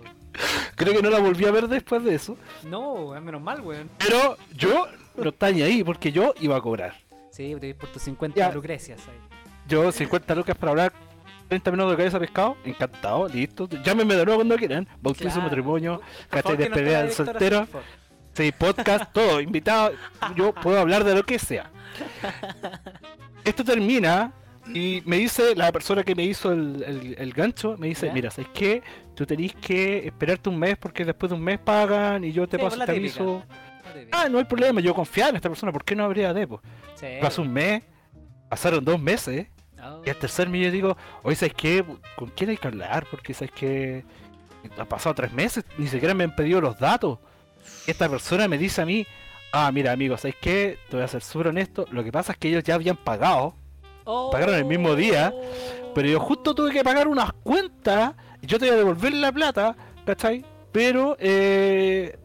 [0.76, 2.38] Creo que no la volví a ver después de eso.
[2.64, 3.90] No, es menos mal, weón.
[3.98, 6.96] Pero yo no está ni ahí porque yo iba a cobrar.
[7.34, 8.52] Sí, te por tus 50 Ya.
[8.52, 9.18] lucrecias ahí.
[9.68, 10.94] Yo 50 lucas para hablar
[11.48, 13.68] 30 minutos de cabeza pescado, encantado, listo.
[13.84, 14.88] Llámenme de nuevo cuando quieran.
[15.02, 15.42] Bautizo, Claro.
[15.44, 17.68] matrimonio, la del directora soltero.
[18.34, 19.94] Sí, podcast, todo, invitado.
[20.36, 21.72] Yo puedo hablar de lo que sea.
[23.44, 24.32] Esto termina
[24.74, 28.14] y me dice la persona que me hizo el, el- el gancho, me dice, ¿Ya?
[28.14, 28.82] mira, ¿sabes qué?
[29.16, 32.58] Tú tenés que esperarte un mes porque después de un mes pagan y yo te
[32.58, 33.44] Sí, paso pues, este aviso.
[34.12, 36.48] Ah, no hay problema, yo confiaba en esta persona, ¿por qué no habría de?
[36.96, 37.08] Sí.
[37.22, 37.84] Pasó un mes,
[38.50, 39.48] pasaron dos meses,
[39.86, 40.02] Oh.
[40.06, 41.84] y al tercer mes yo digo, oye, ¿sabes qué?
[42.16, 43.06] ¿Con quién hay que hablar?
[43.12, 44.06] Porque ¿sabes qué?
[44.78, 47.20] Han pasado tres meses, ni siquiera me han pedido los datos.
[47.86, 49.06] Esta persona me dice a mí,
[49.52, 50.78] ah, mira amigo, ¿sabes qué?
[50.90, 53.56] Te voy a ser súper honesto, lo que pasa es que ellos ya habían pagado,
[54.06, 54.30] Oh.
[54.32, 55.34] pagaron el mismo día,
[55.96, 59.32] pero yo justo tuve que pagar unas cuentas, y yo te voy a devolver la
[59.34, 59.76] plata,
[60.06, 60.46] ¿cachai?
[60.72, 62.18] Pero, eh...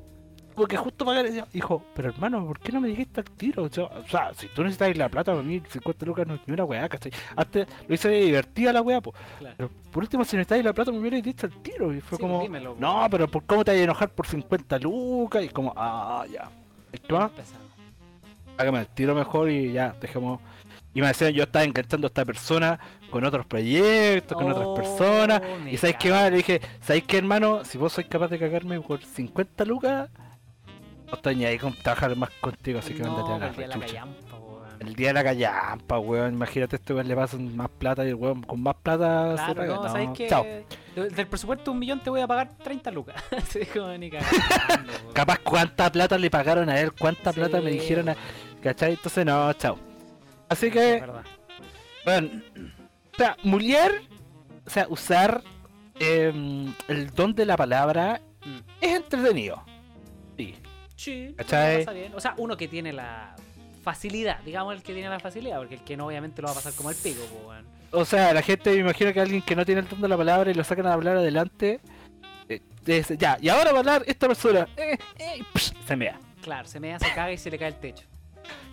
[0.59, 3.63] Porque justo pagar, hijo, pero hermano, ¿por qué no me dijiste al tiro?
[3.65, 3.91] O sea,
[4.37, 7.13] si tú necesitas la plata, para mí 50 lucas no es ni una weá, ¿cachai?
[7.37, 9.17] Antes lo hice divertida la weá, pues.
[9.39, 9.55] Claro.
[9.57, 11.95] Pero por último, si necesitáis la plata, me hubierais dicho al tiro.
[11.95, 14.79] Y fue Sí, como, dímelo, no, pero ¿por cómo te vas a enojar por 50
[14.81, 15.43] lucas?
[15.45, 16.51] Y como, ah, ya.
[17.07, 17.31] ¿Qué más?
[17.31, 17.69] Empezamos.
[18.59, 20.41] Hágame el tiro mejor y ya, dejemos.
[20.95, 24.89] Y me decían, yo estaba enganchando a esta persona con otros proyectos, con Oh, otras
[24.89, 25.43] personas.
[25.63, 26.31] me Y ¿sabes qué más?
[26.31, 27.65] Le dije, ¿sabes qué, hermano?
[27.65, 30.11] Si vos sois capaz de cagarme por 50 lucas,
[31.09, 33.75] no estoy ni ahí con trabajar más contigo, así que no, mándate a la el
[33.75, 34.69] día de la callampa, weón.
[34.81, 36.35] El día de la callampa, weón.
[36.35, 39.55] Imagínate, este weón le pasan más plata y el weón con más plata se Claro,
[39.55, 39.75] paga.
[39.75, 40.29] no, No, ¿sabes qué?
[40.29, 40.45] Chao.
[40.45, 43.17] De- Del presupuesto de un millón te voy a pagar 30 lucas.
[43.99, 45.13] Ni cagando.
[45.13, 48.17] Capaz cuánta plata le pagaron a él, cuánta plata me dijeron a...
[48.63, 48.93] ¿Cachai?
[48.93, 49.79] Entonces no, chao.
[50.49, 51.05] Así que,
[52.05, 52.29] bueno,
[53.13, 54.03] o sea, Mulier,
[54.67, 55.43] o sea, usar
[56.01, 58.59] em, el don de la palabra Mm.
[58.81, 59.63] es entretenido.
[60.99, 61.33] Sí.
[61.37, 61.85] ¿Cachai?
[61.85, 62.13] pasa bien.
[62.15, 63.35] O sea, uno que tiene la
[63.85, 66.57] facilidad, digamos el que tiene la facilidad, porque el que no obviamente lo va a
[66.57, 67.61] pasar como el pico, pues.
[67.93, 70.17] O sea, la gente, me imagino que alguien que no tiene el don de la
[70.17, 71.81] palabra y lo sacan a hablar adelante,
[72.49, 76.19] eh, dice, ya, y ahora va a hablar esta persona, eh, eh, psh, se mea.
[76.43, 78.05] Claro, se me hace caga y se le cae el techo.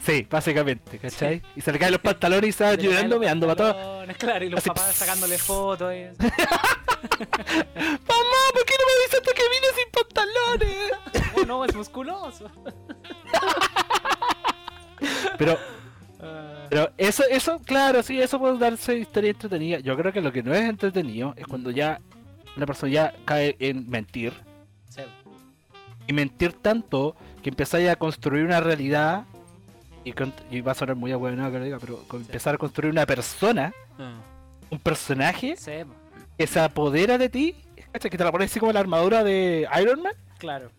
[0.01, 1.41] Sí, básicamente, ¿cachai?
[1.55, 4.05] Y se le caen los pantalones y se Se caen llorando, meando para todo.
[4.17, 4.95] Claro, y los Así, papás pss.
[4.97, 5.93] sacándole fotos.
[5.93, 6.07] y-
[7.25, 10.91] Mamá, ¿por qué no me avisaste que vine sin pantalones?
[11.45, 12.49] No, es musculoso.
[15.37, 15.57] Pero,
[16.69, 19.79] pero eso, eso, claro, sí, eso puede darse historia entretenida.
[19.79, 21.99] Yo creo que lo que no es entretenido es cuando ya
[22.55, 24.33] una persona ya cae en mentir.
[24.89, 25.01] sí.
[26.07, 29.25] Y mentir tanto que empezáis a construir una realidad.
[30.05, 32.27] Y, con- y va a sonar muy abuelo que lo diga, pero con Sí.
[32.27, 34.13] empezar a construir una persona, Ah,
[34.69, 35.71] un personaje sí,
[36.37, 37.55] que se apodera de ti,
[37.99, 40.13] que te la pones así como la armadura de Iron Man.
[40.37, 40.69] claro.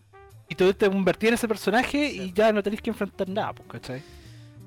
[0.49, 2.23] Y tú te convertís en ese personaje Sí.
[2.23, 4.03] y ya no tenés que enfrentar nada, pues, ¿cachai?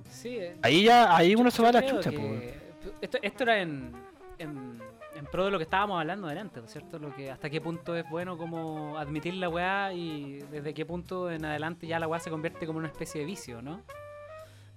[0.10, 2.94] Sí, eh, Ahí ya, ahí uno se va a la chucha, que- pues.
[3.02, 3.94] Esto, esto era en,
[4.38, 4.80] en,
[5.15, 7.00] en pro de lo que estábamos hablando delante, ¿no es ¿cierto?
[7.00, 11.32] Lo que, hasta qué punto es bueno como admitir la weá y desde qué punto
[11.32, 13.82] en adelante ya la weá se convierte como una especie de vicio, ¿no?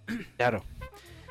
[0.36, 0.62] Claro.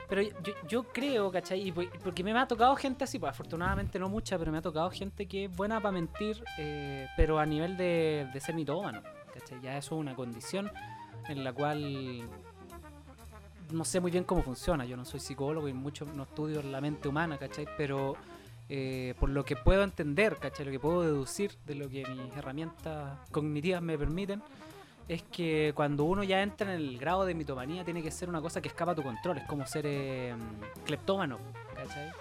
[0.10, 1.70] Pero yo, yo creo, ¿cachai?
[1.70, 4.62] Y por- porque me ha tocado gente así, pues afortunadamente no mucha, pero me ha
[4.62, 9.02] tocado gente que es buena para mentir, eh, pero a nivel de, de ser mitómano,
[9.34, 9.62] ¿cachai?
[9.62, 10.72] Ya eso es una condición
[11.28, 12.30] en la cual
[13.72, 14.86] no sé muy bien cómo funciona.
[14.86, 17.68] Yo no soy psicólogo y mucho no estudio la mente humana, ¿cachai?
[17.78, 18.16] Pero
[18.70, 20.66] eh, por lo que puedo entender, ¿cachai?
[20.66, 24.42] Lo que puedo deducir de lo que mis herramientas cognitivas me permiten,
[25.08, 28.42] es que cuando uno ya entra en el grado de mitomanía tiene que ser una
[28.42, 29.40] cosa que escapa a tu control.
[29.40, 30.34] Es como ser eh,
[30.86, 31.38] cleptómano,
[31.76, 32.12] ¿cachai?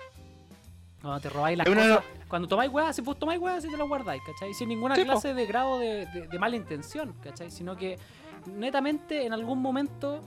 [1.01, 2.05] Cuando te robáis las una- cosas.
[2.29, 4.55] Cuando tomáis weas, si vos tomáis weas, si te las guardáis, ¿cachai?
[4.55, 5.13] Sin ninguna Sí, po.
[5.13, 7.51] clase de grado de, de- de mala intención, ¿cachai?
[7.51, 7.99] Sino que
[8.47, 10.23] netamente en algún momento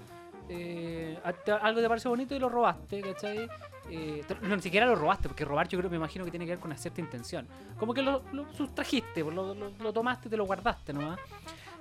[0.49, 1.17] eh,
[1.61, 3.47] algo te pareció bonito y lo robaste, ¿cachai?
[3.89, 6.51] Eh, no, ni siquiera lo robaste, porque robar yo creo, me imagino que tiene que
[6.51, 7.47] ver con una cierta intención.
[7.79, 11.19] Como que lo, lo sustrajiste, lo, lo- lo tomaste y te lo guardaste nomás.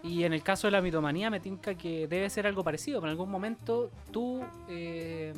[0.05, 3.01] Y en el caso de la mitomanía me tinca que debe ser algo parecido.
[3.01, 5.33] pero En algún momento tú, eh,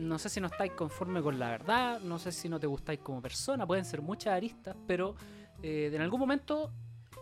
[0.00, 3.00] no sé si no estáis conforme con la verdad, no sé si no te gustáis
[3.00, 5.14] como persona, pueden ser muchas aristas, pero
[5.62, 6.72] eh, en algún momento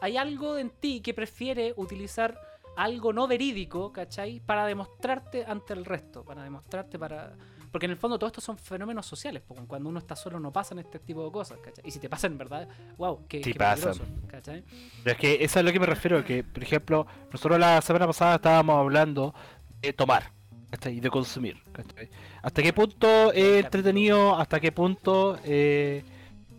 [0.00, 2.38] hay algo en ti que prefiere utilizar
[2.76, 4.40] algo no verídico, ¿cachai?
[4.40, 7.36] Para demostrarte ante el resto, para demostrarte para...
[7.72, 10.52] Porque en el fondo todo esto son fenómenos sociales, porque cuando uno está solo no
[10.52, 11.84] pasan este tipo de cosas, ¿cachai?
[11.86, 13.92] Y si te pasan en verdad, wow, qué, Sí qué pasan.
[13.92, 14.64] peligroso, ¿cachai?
[15.02, 17.82] Pero es que eso es a lo que me refiero, que por ejemplo, nosotros la
[17.82, 19.34] semana pasada estábamos hablando
[19.80, 20.37] de tomar
[20.70, 20.96] ¿cachai?
[20.96, 21.56] y de consumir.
[21.72, 22.08] ¿cachai?
[22.42, 24.36] ¿Hasta qué punto es entretenido?
[24.36, 26.04] ¿Hasta qué punto eh,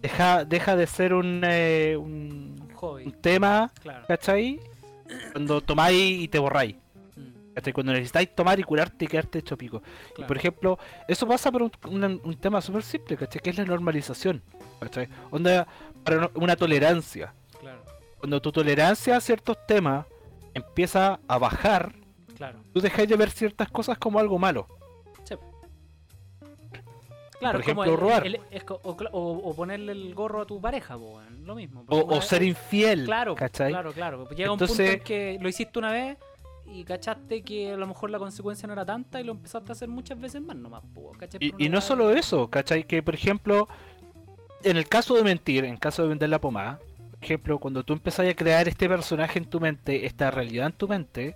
[0.02, 3.72] deja, deja de ser un, eh, un, Hobby, un tema?
[3.82, 4.06] claro.
[4.08, 4.60] ¿Cachai?
[5.32, 6.76] Cuando tomáis y te borráis.
[7.16, 7.54] Mm.
[7.56, 7.74] ¿cachai?
[7.74, 9.82] Cuando necesitáis tomar y curarte y quedarte hecho pico.
[10.18, 13.42] Y por ejemplo, eso pasa por un, un- un tema súper simple, ¿cachai?
[13.42, 14.42] Que es la normalización,
[14.80, 15.08] ¿cachai?
[15.32, 15.68] Onda,
[16.04, 17.34] para una tolerancia.
[17.60, 17.84] Claro,
[18.20, 20.06] Cuando tu tolerancia a ciertos temas
[20.54, 21.94] empieza a bajar,
[22.40, 22.60] claro.
[22.74, 24.66] tú dejáis de ver ciertas cosas como algo malo.
[25.24, 25.36] Sí.
[27.40, 28.28] Claro, Por como ejemplo, el- robar.
[28.28, 31.56] el- es co- o, cla- o- o ponerle el gorro a tu pareja, po, lo
[31.56, 31.86] mismo.
[31.88, 33.72] O, ser infiel, Claro, ¿cachai?
[33.72, 34.28] claro, claro.
[34.32, 36.18] Llega un punto en que lo hiciste una vez
[36.66, 39.74] y cachaste que a lo mejor la consecuencia no era tanta y lo empezaste a
[39.74, 41.40] hacer muchas veces más nomás, po, ¿cachai?
[41.42, 42.84] Y, y no solo eso, ¿cachai?
[42.84, 43.70] Que por ejemplo,
[44.64, 46.78] en el caso de mentir, en caso de vender la pomada,
[47.12, 50.74] por ejemplo, cuando tú empezás a crear este personaje en tu mente, esta realidad en
[50.74, 51.36] tu mente,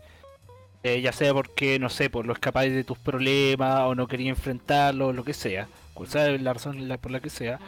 [0.84, 4.38] eh, ya sea porque, no sé, por lo escapáis de tus problemas o no querías
[4.38, 7.60] enfrentarlo, lo que sea, cual sea la razón por la que sea,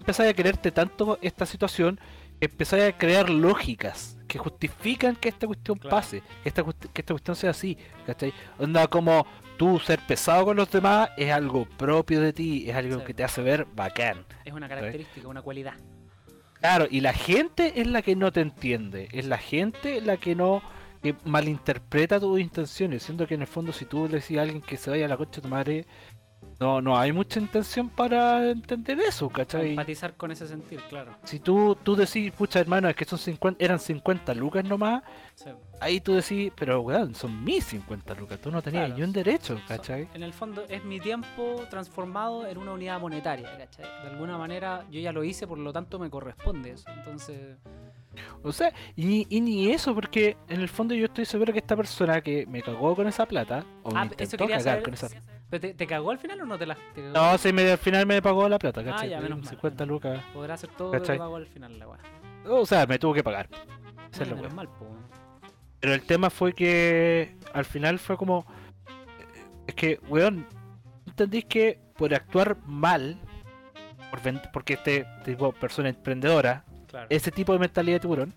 [0.00, 1.98] empezáis a quererte tanto esta situación
[2.40, 5.96] que empezáis a crear lógicas que justifican que esta cuestión Claro.
[5.96, 8.32] pase, que esta, que esta cuestión sea así, ¿cachai?
[8.58, 12.98] Onda como tú ser pesado con los demás es algo propio de ti, es algo
[13.00, 13.04] Sí.
[13.06, 14.24] que te hace ver bacán.
[14.44, 15.74] Es una característica, una cualidad.
[16.60, 20.34] Claro, y la gente es la que no te entiende, es la gente la que
[20.34, 20.62] no
[21.04, 24.62] que malinterpreta tus intenciones, siendo que en el fondo si tú le decís a alguien
[24.62, 25.86] que se vaya a la concha de tu madre,
[26.60, 29.70] no, no hay mucha intención para entender eso, ¿cachai?
[29.70, 31.12] Empatizar con ese sentir, claro.
[31.24, 35.02] Si tú, tú decís, pucha hermano, es que son 50, eran 50 lucas nomás,
[35.34, 35.50] Sí.
[35.80, 38.96] ahí tú decís, pero weón, son mis 50 lucas, tú no tenías Claro.
[38.98, 40.08] ni un derecho, ¿cachai?
[40.14, 43.84] En el fondo es mi tiempo transformado en una unidad monetaria, ¿cachai?
[44.04, 46.88] De alguna manera yo ya lo hice, por lo tanto me corresponde eso.
[46.96, 47.56] Entonces,
[48.42, 51.76] O sea, y, y ni eso, porque en el fondo yo estoy seguro que esta
[51.76, 54.82] persona que me cagó con esa plata, o me ah, intentó quería cagar saber.
[54.82, 55.08] con esa
[55.50, 57.02] ¿Pero te, te cagó al final o no te la te?
[57.02, 59.08] No, sí, me, al final me pagó la plata, ¿cachai?
[59.08, 59.54] Ah, ya, menos Con mal.
[59.54, 60.24] 50 lucas.
[60.32, 61.18] Podrá hacer todo lo que ¿Cachai?
[61.18, 62.00] pagó al final la weá.
[62.46, 63.48] O sea, me tuvo que pagar.
[64.12, 64.86] Esa es la mal, po.
[65.80, 68.46] Pero el tema fue que al final fue como.
[69.66, 70.46] Es que, weón,
[71.06, 73.16] entendís que por actuar mal,
[74.10, 74.20] por
[74.52, 77.06] porque este tipo de persona emprendedora, Claro.
[77.10, 78.34] ese tipo de mentalidad de tiburón,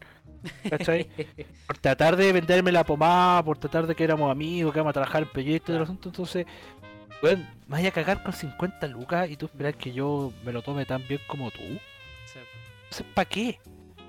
[0.70, 1.08] ¿cachai?
[1.68, 4.94] por tratar de venderme la pomada, por tratar de que éramos amigos, que íbamos a
[4.94, 6.46] trabajar en proyectos y todo el asunto, entonces,
[7.22, 10.62] weón, me vaya a cagar con 50 lucas y tú esperas que yo me lo
[10.64, 11.60] tome tan bien como tú.
[11.62, 12.40] Sí.
[12.86, 13.60] Entonces, ¿para qué?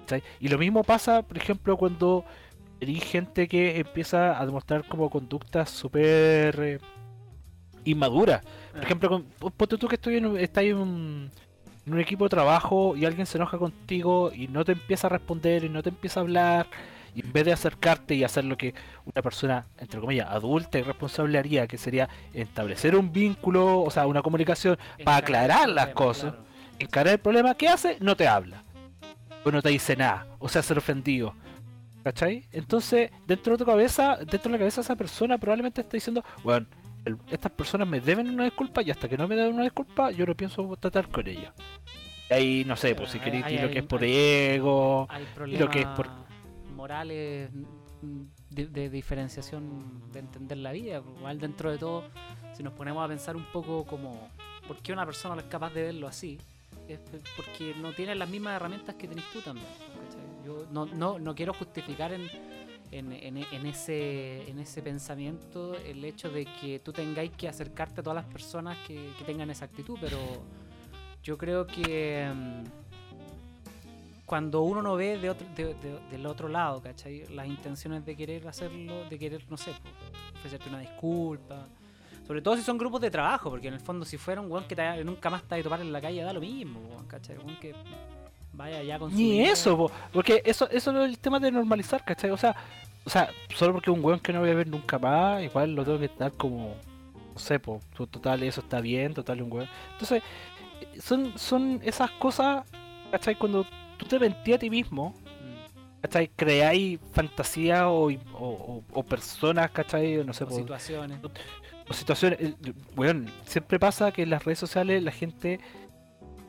[0.00, 0.22] ¿Cachai?
[0.40, 2.24] Y lo mismo pasa, por ejemplo, cuando
[2.80, 6.78] hay gente que empieza a demostrar como conductas súper eh,
[7.84, 8.42] inmaduras.
[8.72, 11.30] Por Ah, ejemplo, con, ponte tú que estoy en, un- estás en un,
[11.88, 15.10] en un equipo de trabajo y alguien se enoja contigo y no te empieza a
[15.10, 16.66] responder y no te empieza a hablar.
[17.14, 18.74] Y en vez de acercarte y hacer lo que
[19.06, 24.06] una persona, entre comillas, adulta y responsable haría, que sería establecer un vínculo, o sea,
[24.06, 26.32] una comunicación, para aclarar las problema, cosas.
[26.34, 26.46] claro.
[26.78, 27.96] encarar el problema, ¿qué hace?
[28.00, 28.62] No te habla.
[29.44, 30.26] O no te dice nada.
[30.38, 31.34] O se hace el ofendido.
[32.04, 32.46] ¿Cachai?
[32.52, 36.22] Entonces, dentro de tu cabeza, dentro de la cabeza de esa persona probablemente está diciendo,
[36.44, 36.66] bueno,
[37.04, 40.10] el- estas personas me deben una disculpa y hasta que no me den una disculpa,
[40.10, 41.52] yo no pienso tratar con ellos.
[42.30, 45.06] Y ahí, no sé, pues si Hay- queréis lo hay- que es por hay- ego.
[45.08, 46.10] Hay lo problemas que es por-
[46.74, 47.50] morales
[48.02, 51.02] mm, de, de diferenciación de entender la vida.
[51.18, 52.04] Igual dentro de todo,
[52.54, 54.28] si nos ponemos a pensar un poco como
[54.66, 56.38] por qué una persona no es capaz de verlo así,
[56.88, 57.00] es
[57.36, 59.66] porque no tiene las mismas herramientas que tenés tú también.
[59.78, 60.46] ¿cachai?
[60.46, 62.28] Yo no, no, no quiero justificar en,
[62.90, 68.00] en, en- en ese, en ese pensamiento el hecho de que tú tengáis que acercarte
[68.00, 70.18] a todas las personas que, que tengan esa actitud, pero
[71.22, 72.64] yo creo que mm,
[74.26, 77.26] cuando uno no ve de otro, de- de- del otro lado, ¿cachai?
[77.34, 79.72] Las intenciones de querer hacerlo, de querer, no sé,
[80.36, 81.66] ofrecerte una disculpa.
[82.26, 84.64] Sobre todo si son grupos de trabajo, porque en el fondo si fuera un weón
[84.68, 87.38] que te- nunca más te va a topar en la calle, da lo mismo, ¿cachai?
[87.38, 87.72] Un que
[88.58, 92.04] vaya ya con Ni eso, po, porque eso, eso no es el tema de normalizar,
[92.04, 92.30] ¿cachai?
[92.30, 92.54] O sea,
[93.04, 95.84] o sea, solo porque un weón que no voy a ver nunca más, igual lo
[95.84, 96.74] tengo que estar como,
[97.32, 99.68] no sé, po, total, eso está bien, total, un weón.
[99.92, 100.22] Entonces,
[100.82, 102.64] eh, son, son esas cosas,
[103.10, 103.36] ¿cachai?
[103.36, 103.64] Cuando
[103.96, 106.28] tú te mentías a ti mismo, Mm, ¿cachai?
[106.36, 110.22] Creáis fantasías o, o, o- o personas, ¿cachai?
[110.24, 111.18] No sé, o po, situaciones.
[111.88, 112.38] o situaciones.
[112.40, 112.54] eh,
[112.96, 115.60] Weón, siempre pasa que en las redes sociales la gente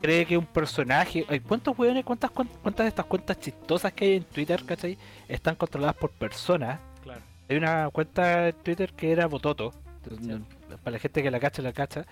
[0.00, 1.24] cree que un personaje.
[1.28, 4.96] ay, ¿Cuántos weones, cuántas, cuán- cuántas de estas cuentas chistosas que hay en Twitter, ¿cachai?
[5.28, 6.78] Están controladas por personas.
[7.02, 7.20] Claro.
[7.48, 9.72] Hay una cuenta de Twitter que era Bototo.
[10.08, 10.30] Sí.
[10.82, 12.06] Para la gente que la cacha, la cacha.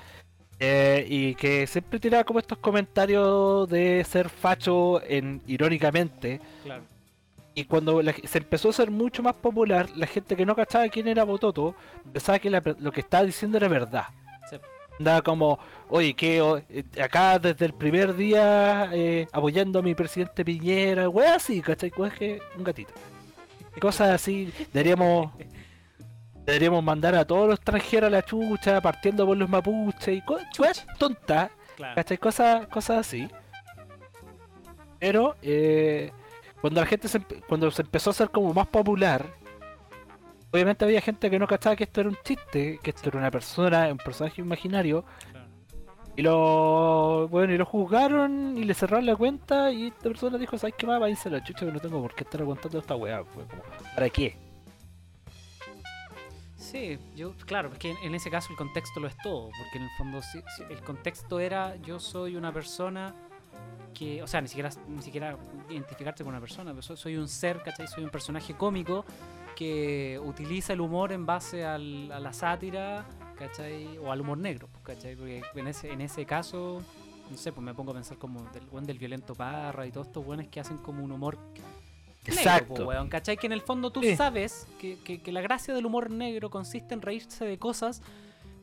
[0.60, 6.40] eh, y que siempre tiraba como estos comentarios de ser facho en irónicamente.
[6.64, 6.82] Claro.
[7.54, 10.88] Y cuando la- se empezó a ser mucho más popular, la gente que no cachaba
[10.88, 11.76] quién era Bototo
[12.12, 14.04] pensaba que la- lo que estaba diciendo era verdad.
[14.98, 15.58] Andaba como,
[15.88, 21.36] oye, que eh, acá desde el primer día eh, apoyando a mi presidente Piñera, wea
[21.36, 21.92] así, ¿cachai?
[21.96, 22.92] Wea que un gatito.
[23.80, 25.30] Cosas así, deberíamos
[26.46, 30.86] deberíamos mandar a todos los extranjeros a la chucha, partiendo por los mapuches y cosas
[30.98, 31.94] tontas, Claro.
[31.94, 32.18] ¿cachai?
[32.18, 33.28] Cosas, cosas así.
[34.98, 36.10] Pero eh,
[36.60, 39.26] cuando la gente se, cuando se empezó a hacer como más popular,
[40.50, 43.30] obviamente había gente que no cachaba que esto era un chiste, que esto era una
[43.30, 45.46] persona, un personaje imaginario, Claro.
[46.16, 50.56] y lo bueno, y lo juzgaron y le cerraron la cuenta y esta persona dijo,
[50.58, 50.98] ¿sabes qué más?
[51.00, 53.22] Váyanse a la chucha que no tengo por qué estar aguantando esta weá.
[53.24, 53.46] Como,
[53.94, 54.36] ¿Para qué?
[56.56, 59.84] Sí, yo, claro, porque en, en ese caso el contexto lo es todo, porque en
[59.84, 63.14] el fondo sí, el contexto era yo soy una persona
[63.94, 65.36] que, o sea, ni siquiera, ni siquiera
[65.70, 67.86] identificarte con una persona, pero soy, soy un ser, ¿cachai?
[67.86, 69.04] Soy un personaje cómico
[69.58, 73.04] que utiliza el humor en base al- a la sátira,
[73.36, 73.98] ¿cachai?
[73.98, 75.16] O al humor negro, pues, ¿cachai?
[75.16, 76.80] Porque en ese, en ese caso,
[77.28, 80.06] no sé, pues me pongo a pensar como del buen del violento Parra y todos
[80.06, 81.66] estos buenos que hacen como un humor negro,
[82.40, 82.74] Exacto.
[82.74, 83.36] po, weón, ¿cachai?
[83.36, 84.14] Que en el fondo tú Sí.
[84.14, 88.00] sabes que, que- que la gracia del humor negro consiste en reírse de cosas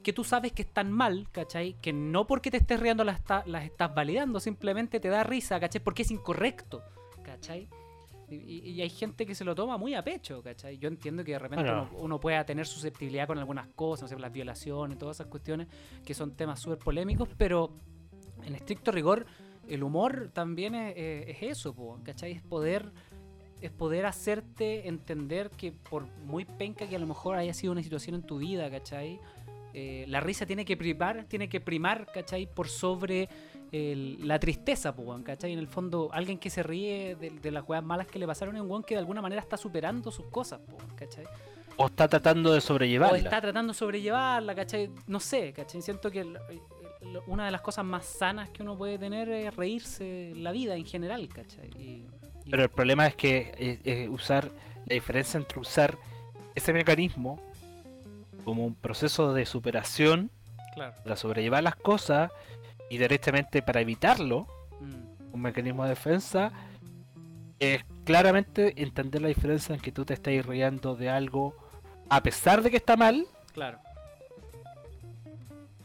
[0.02, 1.74] que tú sabes que están mal, ¿cachai?
[1.82, 5.60] Que no porque te estés riendo las, está- las estás validando, simplemente te da risa,
[5.60, 5.84] ¿cachai?
[5.84, 6.82] Porque es incorrecto,
[7.22, 7.68] ¿cachai?
[8.30, 10.78] Y, hay gente que se lo toma muy a pecho, ¿cachai?
[10.78, 11.90] Yo entiendo que de repente Bueno.
[11.92, 15.68] uno, uno pueda tener susceptibilidad con algunas cosas, no sé, las violaciones, todas esas cuestiones,
[16.04, 17.72] que son temas súper polémicos, pero
[18.44, 19.26] en estricto rigor,
[19.68, 22.32] el humor también es, eh, es eso, po, ¿cachai?
[22.32, 22.92] Es poder
[23.62, 27.82] es poder hacerte entender que por muy penca que a lo mejor haya sido una
[27.82, 29.20] situación en tu vida, ¿cachai?
[29.74, 32.48] Eh, la risa tiene que primar, tiene que primar, ¿cachai?
[32.48, 33.28] Por sobre
[33.76, 35.52] el- la tristeza, weón, ¿cachai?
[35.54, 38.56] En el fondo, alguien que se ríe de, de las cosas malas que le pasaron
[38.56, 41.26] es un weón que de alguna manera está superando sus cosas, po, ¿cachai?
[41.78, 43.18] O está tratando de O sobrellevarla.
[43.18, 44.90] está tratando de sobrellevarla, ¿cachai?
[45.08, 45.82] No sé, ¿cachai?
[45.82, 46.62] Siento que el- el-
[47.28, 50.86] una de las cosas más sanas que uno puede tener es reírse la vida en
[50.86, 51.70] general, ¿cachai?
[51.78, 52.08] Y-
[52.46, 54.50] y- Pero el problema es que eh, eh, usar
[54.86, 55.98] la diferencia entre usar
[56.56, 57.40] ese mecanismo
[58.44, 60.30] como un proceso de superación
[60.76, 60.94] claro.
[61.04, 62.32] para sobrellevar las cosas
[62.90, 64.48] y directamente para evitarlo,
[64.80, 66.52] mm, un mecanismo de defensa,
[67.60, 71.56] es claramente entender la diferencia en que tú te estás riendo de algo
[72.10, 73.80] a pesar de que está mal claro.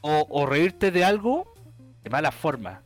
[0.02, 1.52] o, o reírte de algo
[2.02, 2.82] de mala forma.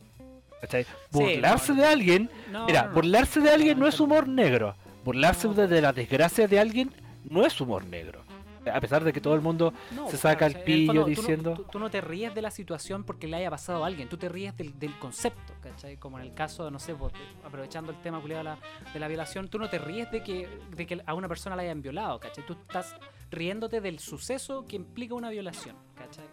[0.61, 0.85] ¿cachai?
[1.11, 4.75] Burlarse no, de alguien No, Mira, no, burlarse de alguien no es humor negro.
[5.03, 6.91] Burlarse de la desgracia de alguien
[7.29, 8.24] no es humor negro.
[8.73, 10.65] A pesar de que todo el mundo No, se saca claro, el o sea, en
[10.65, 13.37] pillo fondo, tú no- diciendo- Tú, tú no te ríes de la situación porque le
[13.37, 15.97] haya pasado a alguien, tú te ríes del, del concepto, ¿cachai?
[15.97, 16.99] Como en el caso, no sé, de-
[17.45, 18.57] aprovechando el tema de la,
[18.93, 21.61] de la violación, tú no te ríes de que, de que a una persona la
[21.63, 22.45] hayan violado, ¿cachai?
[22.45, 22.95] Tú estás
[23.31, 26.25] riéndote del suceso que implica una violación, ¿cachai?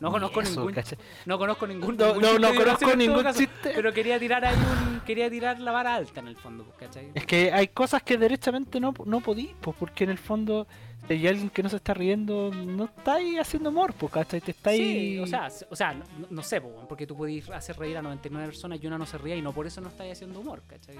[0.00, 0.98] No conozco Eso, ningún, ¿cachai?
[1.26, 3.72] no conozco ningún, No, ningún no, conozco ningún caso, chiste.
[3.74, 7.10] Pero quería tirar ahí un, quería tirar la vara alta en el fondo, pues, ¿cachai?
[7.14, 10.66] Es que hay cosas que derechamente no, no podís, pues, porque en el fondo,
[11.06, 14.40] si hay alguien que no se está riendo, no está ahí haciendo humor, pues, ¿cachai?
[14.40, 14.78] Te está ahí...
[14.78, 18.02] Sí, o sea, o sea no, no sé, po, porque tú podés hacer reír a
[18.02, 20.62] 99 personas y una no se ría y no por eso no estás haciendo humor,
[20.66, 20.96] ¿cachai?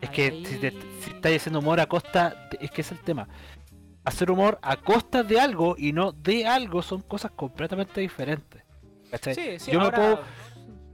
[0.00, 3.26] Es que si, te, si estáis haciendo humor a costa, es que es el tema.
[4.04, 8.62] Hacer humor a costa de algo y no de algo son cosas completamente diferentes.
[9.34, 10.20] Sí, sí, yo me puedo-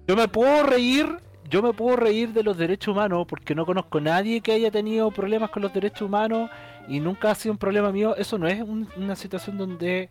[0.09, 1.16] Yo me puedo reír,
[1.49, 4.71] yo me puedo reír de los derechos humanos porque no conozco a nadie que haya
[4.71, 6.49] tenido problemas con los derechos humanos
[6.88, 8.14] y nunca ha sido un problema mío.
[8.16, 10.11] Eso no es un- una situación donde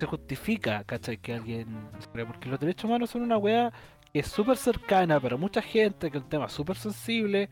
[0.00, 1.18] se justifica, ¿cachai?
[1.18, 1.66] Que alguien...
[2.12, 3.72] Porque los derechos humanos son una weá
[4.12, 7.50] que es súper cercana para mucha gente, que es un tema súper sensible,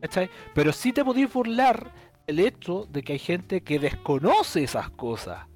[0.00, 0.30] ¿cachai?
[0.54, 1.90] Pero sí te podéis burlar
[2.28, 5.46] el hecho de que hay gente que desconoce esas cosas.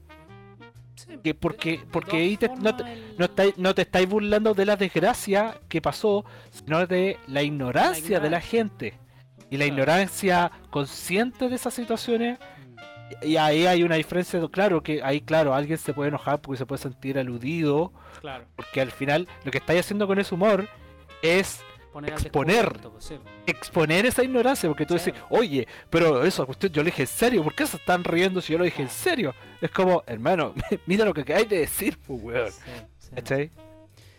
[0.95, 4.55] sí, que porque- porque ahí te- no te- el- No, estáis- no te estáis burlando
[4.55, 8.99] de la desgracia que pasó, sino de la ignorancia de la gente.
[9.51, 9.67] Y la Claro.
[9.83, 12.39] ignorancia consciente de esas situaciones,
[13.23, 16.67] y ahí hay una diferencia, claro, que ahí, claro, alguien se puede enojar porque se
[16.67, 20.69] puede sentir aludido, Claro, porque al final lo que estáis haciendo con ese humor
[21.23, 21.61] es
[21.92, 22.72] poner Exponer.
[22.90, 23.14] pues, sí.
[23.46, 25.11] exponer esa ignorancia, porque tú Sí.
[25.11, 28.40] decís, oye, pero esa cuestión yo lo dije en serio, ¿por qué se están riendo
[28.40, 29.35] si yo lo dije en serio?
[29.61, 30.55] Es como, hermano,
[30.87, 32.50] mira lo que acabáis de decir, pues, weón.
[32.50, 32.61] Sí,
[32.98, 33.11] sí.
[33.14, 33.50] ¿Cachai?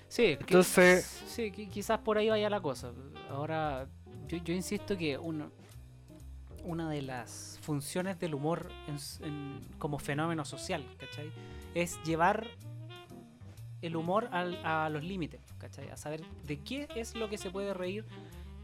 [0.08, 2.92] Sí, qui- Entonces- sí, qui- quizás por ahí vaya la cosa.
[3.30, 3.88] Ahora,
[4.28, 5.50] yo, yo insisto que una,
[6.64, 11.32] una de las funciones del humor en s- en- como fenómeno social, ¿cachai?
[11.74, 12.48] Es llevar
[13.82, 15.90] el humor al- a los límites, ¿cachai?
[15.90, 18.06] A saber de qué es lo que se puede reír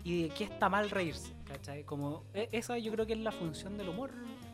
[0.04, 1.86] y de qué está mal reírse, ¿cachai?
[1.86, 4.12] Como, e- esa yo creo que es la función del humor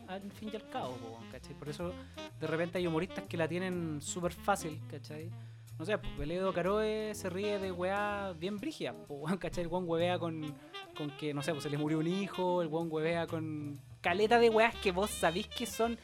[0.08, 0.96] al fin y al cabo,
[1.32, 1.56] ¿cachai?
[1.56, 1.92] Por eso
[2.40, 5.32] de repente hay humoristas que la tienen súper fácil, ¿cachai?
[5.80, 8.94] No sé, pues Beledo Caroe se ríe de weá bien brigia,
[9.40, 9.64] ¿cachai?
[9.64, 10.56] El weón huevea con,
[10.96, 14.38] con que, no sé, pues se le murió un hijo, el weón huevea con caleta
[14.38, 15.98] de weás que vos sabéis que son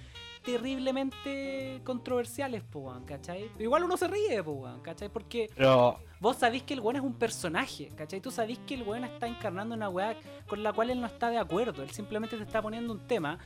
[0.43, 2.63] terriblemente controversiales,
[3.05, 3.43] ¿cachai?
[3.53, 4.43] Pero igual uno se ríe,
[4.81, 5.09] ¿cachai?
[5.09, 8.21] Porque Pero vos sabés que el weón es un personaje, ¿cachai?
[8.21, 10.15] Tú sabés que el weón está encarnando una weá
[10.47, 11.81] con la cual él no está de acuerdo.
[11.81, 13.39] Él simplemente te está poniendo un tema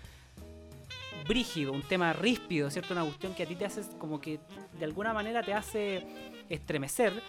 [1.25, 2.93] brígido, un tema ríspido, ¿cierto?
[2.93, 4.39] Una cuestión que a ti te hace como que
[4.77, 6.05] de alguna manera te hace
[6.49, 7.23] estremecer,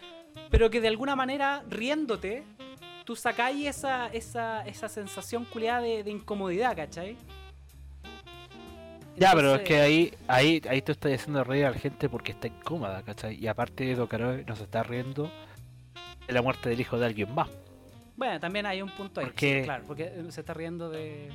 [0.50, 2.42] pero que de alguna manera riéndote,
[3.04, 7.16] tú sacáis esa, esa, esa sensación culiada de, de incomodidad, ¿cachai?
[9.16, 12.32] Ya, pero es que ahí, ahí, ahí tú estás haciendo reír a la gente porque
[12.32, 13.34] está incómoda, ¿cachai?
[13.36, 15.30] Y aparte Edo Caroe nos está riendo
[16.26, 17.48] de la muerte del hijo de alguien más.
[18.16, 21.28] Bueno, también hay un punto ahí, Porque- sí, claro, porque eh, se está riendo de...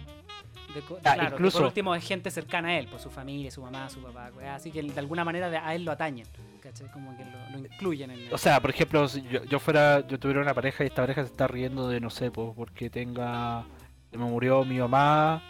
[0.73, 3.61] de Ah, claro, incluso- por último es gente cercana a él, por su familia, su
[3.61, 6.25] mamá, su papá, así que de alguna manera de- a él lo atañen,
[6.59, 6.87] ¿cachai?
[6.91, 8.33] Como que lo, lo incluyen en el...
[8.33, 11.23] O sea, por ejemplo, si yo, yo fuera, yo tuviera una pareja y esta pareja
[11.23, 13.63] se está riendo de, no sé, pues porque tenga,
[14.11, 15.41] me murió mi mamá,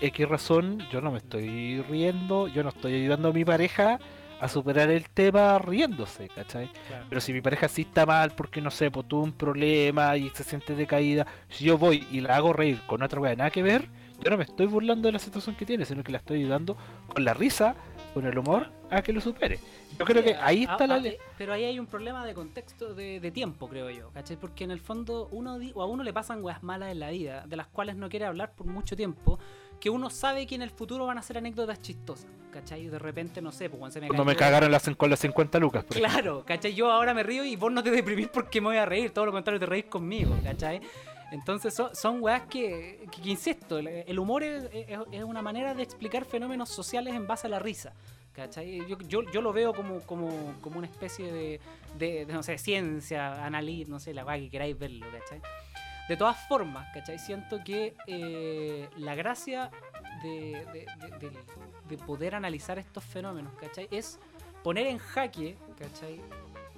[0.00, 3.98] X razón, yo no me estoy riendo, yo no estoy ayudando a mi pareja
[4.40, 6.68] a superar el tema riéndose, ¿cachai?
[6.88, 7.06] claro.
[7.08, 10.28] Pero si mi pareja sí está mal porque, no sé, pues tuvo un problema y
[10.30, 13.62] se siente decaída, si yo voy y la hago reír con otra wea nada que
[13.62, 13.88] ver,
[14.22, 16.76] yo no me estoy burlando de la situación que tiene, sino que la estoy ayudando
[17.08, 17.74] con la risa,
[18.12, 19.58] con el humor, a que lo supere.
[19.98, 20.98] Yo creo que ahí Ah, está la...
[20.98, 24.36] le- eh, Pero ahí hay un problema de contexto de, de tiempo, creo yo, ¿cachai?
[24.36, 27.10] Porque en el fondo uno di- o a uno le pasan weas malas en la
[27.10, 29.38] vida, de las cuales no quiere hablar por mucho tiempo,
[29.80, 32.82] que uno sabe que en el futuro van a ser anécdotas chistosas, ¿cachai?
[32.82, 35.18] Y de repente, no sé, pues cuando se me Cuando me cagaron las, con las
[35.20, 35.84] 50 lucas.
[35.84, 36.12] por ejemplo.
[36.20, 36.74] Claro, ¿cachai?
[36.74, 39.26] Yo ahora me río y vos no te deprimís porque me voy a reír, todo
[39.26, 40.80] lo contrario, te reís conmigo, ¿cachai?
[41.32, 45.42] Entonces son, son weas que, que, que insisto, el, el humor es, es- es una
[45.42, 47.92] manera de explicar fenómenos sociales en base a la risa.
[48.32, 48.84] ¿Cachai?
[48.88, 51.60] Yo, yo, yo lo veo como, como, como una especie de,
[51.98, 55.40] de, de, no sé, ciencia, análisis, no sé, la wea que queráis verlo, ¿cachai?
[56.08, 57.18] De todas formas, ¿cachai?
[57.18, 59.70] Siento que eh, la gracia
[60.22, 60.86] de,
[62.06, 63.88] poder analizar estos fenómenos, ¿cachai?
[63.90, 64.18] Es
[64.62, 66.20] poner en jaque, ¿cachai?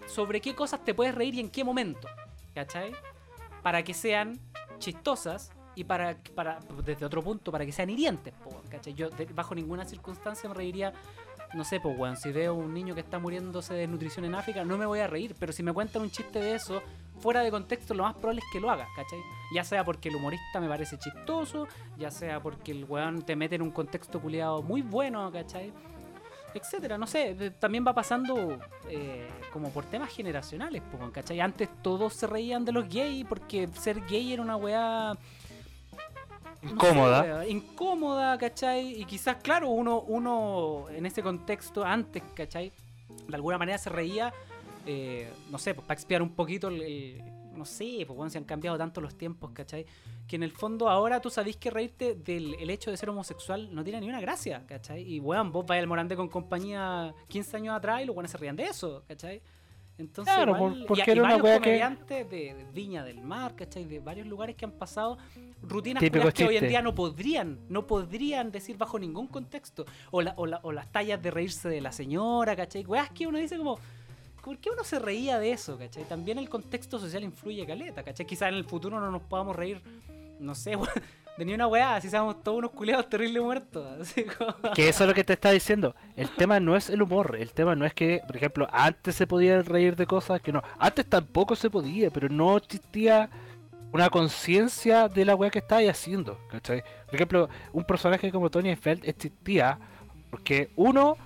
[0.07, 2.09] Sobre qué cosas te puedes reír y en qué momento,
[2.55, 2.93] ¿cachai?
[3.62, 4.39] Para que sean
[4.79, 6.16] chistosas y para,
[6.85, 8.33] desde otro punto, para que sean hirientes,
[8.70, 8.95] ¿cachai?
[8.95, 10.93] Yo bajo ninguna circunstancia me reiría,
[11.55, 14.64] no sé, pues, weón, si veo un niño que está muriéndose de nutrición en África,
[14.64, 16.83] no me voy a reír, pero si me cuentan un chiste de eso,
[17.21, 19.21] fuera de contexto, lo más probable es que lo haga, ¿cachai?
[19.55, 23.55] Ya sea porque el humorista me parece chistoso, ya sea porque el weón te mete
[23.57, 25.73] en un contexto culiado muy bueno, ¿cachai?
[26.55, 28.59] etcétera, no sé, también va pasando
[28.89, 31.41] eh, como por temas generacionales, ¿cachai?
[31.41, 35.14] Antes todos se reían de los gays porque ser gay era una weá
[36.62, 37.47] no sé, Incómoda.
[37.47, 39.01] incómoda, ¿cachai?
[39.01, 42.73] Y quizás, claro, uno, uno en ese contexto, antes, ¿cachai?
[43.29, 44.33] De alguna manera se reía,
[44.87, 47.22] eh, no sé, pues para expiar un poquito el, el-
[47.57, 49.87] no sé, pues bueno, se han cambiado tanto los tiempos, ¿cachai?
[50.28, 53.74] Que en el fondo ahora tú sabés que reírte del el hecho de ser homosexual
[53.74, 55.03] no tiene ni una gracia, ¿cachai?
[55.11, 58.37] Y weón, vos vais al Morandé con compañía 15 años atrás y los buenos se
[58.37, 59.41] rían de eso, ¿cachai?
[59.99, 62.64] Entonces, Claro, igual- por- porque y, y era una varios wea que- comediantes de, de
[62.74, 63.87] Viña del Mar, ¿cachai?
[63.87, 65.16] De varios lugares que han pasado
[65.62, 66.03] rutinas
[66.34, 69.87] que hoy en día no podrían, no podrían decir bajo ningún contexto.
[70.11, 72.84] O, la- o, la- o las tallas de reírse de la señora, ¿cachai?
[72.84, 73.78] Weas que uno dice como,
[74.47, 76.05] ¿por qué uno se reía de eso, cachai?
[76.05, 78.24] También el contexto social influye caleta, ¿cachai?
[78.24, 79.82] Quizás en el futuro no nos podamos reír,
[80.38, 80.76] no sé,
[81.36, 84.14] de ni una weá, así seamos todos unos culiados terribles muertos.
[84.76, 85.97] Que eso es lo que te está diciendo.
[86.14, 87.36] El tema no es el humor.
[87.40, 90.62] El tema no es que, por ejemplo, antes se podía reír de cosas que no.
[90.78, 93.28] Antes tampoco se podía, pero no existía
[93.92, 96.38] una conciencia de la weá que estabas haciendo.
[96.49, 96.84] ¿cachai?
[97.07, 99.76] Por ejemplo, un personaje como Tony Feld existía
[100.30, 101.16] porque, uno,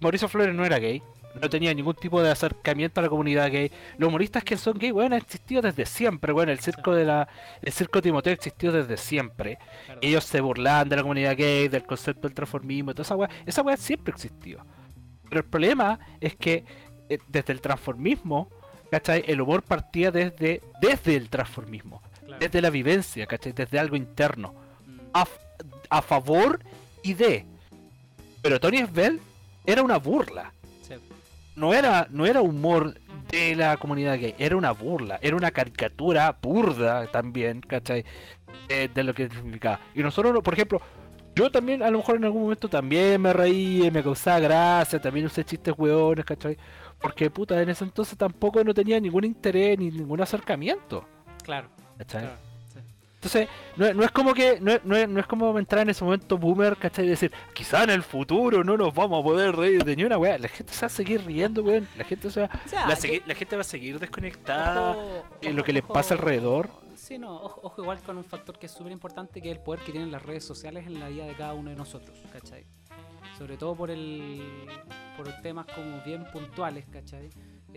[0.00, 1.02] Mauricio Flores no era gay.
[1.40, 3.70] No tenía ningún tipo de acercamiento a la comunidad gay.
[3.98, 6.32] Los humoristas que son gay, bueno, han existido desde siempre.
[6.32, 7.28] Bueno, el circo de la.
[7.62, 9.58] El circo Timoteo existió desde siempre
[10.00, 13.30] ellos se burlaban de la comunidad gay, del concepto del transformismo, y toda esa weá.
[13.44, 14.64] Esa weá siempre existió.
[15.28, 16.64] Pero el problema es que
[17.08, 18.48] eh, desde el transformismo,
[18.90, 19.24] ¿cachai?
[19.26, 22.38] El humor partía desde, desde el transformismo, Claro.
[22.40, 23.52] desde la vivencia, ¿cachai?
[23.52, 24.54] Desde algo interno,
[24.86, 25.26] Mm, a,
[25.90, 26.60] a favor
[27.02, 27.44] y de.
[28.42, 29.20] Pero Tony Svel
[29.64, 30.52] era una burla.
[31.56, 32.94] No era, no era humor
[33.30, 38.04] de la comunidad gay, era una burla, era una caricatura burda también, ¿cachai?
[38.68, 39.80] Eh, de lo que significaba.
[39.94, 40.80] Y nosotros, por ejemplo,
[41.34, 45.26] yo también a lo mejor en algún momento también me reí, me causaba gracia, también
[45.26, 46.56] usé chistes hueones, ¿cachai?
[47.00, 51.04] Porque puta, en ese entonces tampoco no tenía ningún interés ni ningún acercamiento,
[51.42, 52.22] Claro, ¿cachai?
[52.22, 52.38] claro.
[53.26, 56.04] Entonces, no, no es como que, no, no es, no es como entrar en ese
[56.04, 57.06] momento boomer, ¿cachai?
[57.06, 60.18] Y decir, quizá en el futuro no nos vamos a poder reír de ni una
[60.18, 60.38] weá.
[60.38, 61.86] La gente se va a seguir riendo, weón.
[61.96, 64.92] La gente se va, O sea, la, que- segui- la gente va a seguir desconectada
[64.92, 66.70] Ojo- en ojo- lo que les pasa alrededor.
[66.94, 69.62] Sí, no, ojo, ojo igual con un factor que es súper importante, que es el
[69.62, 72.64] poder que tienen las redes sociales en la vida de cada uno de nosotros, ¿cachai?
[73.36, 74.40] sobre todo por el
[75.14, 77.28] por temas como bien puntuales, ¿cachai?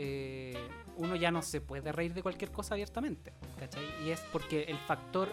[0.02, 0.54] Eh,
[0.96, 3.84] uno ya no se puede reír de cualquier cosa abiertamente, ¿cachai?
[4.06, 5.28] Y es porque el factor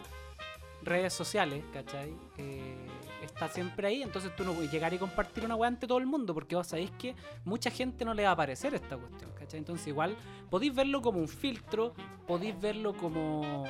[0.82, 2.12] redes sociales, ¿cachai?
[2.36, 2.74] Eh,
[3.22, 6.06] está siempre ahí, entonces tú no puedes llegar y compartir una weá ante todo el
[6.06, 7.14] mundo, porque vos sabéis que
[7.44, 9.58] mucha gente no le va a parecer esta cuestión, ¿cachai?
[9.58, 10.16] Entonces igual
[10.50, 11.94] podéis verlo como un filtro,
[12.26, 13.64] podéis verlo como,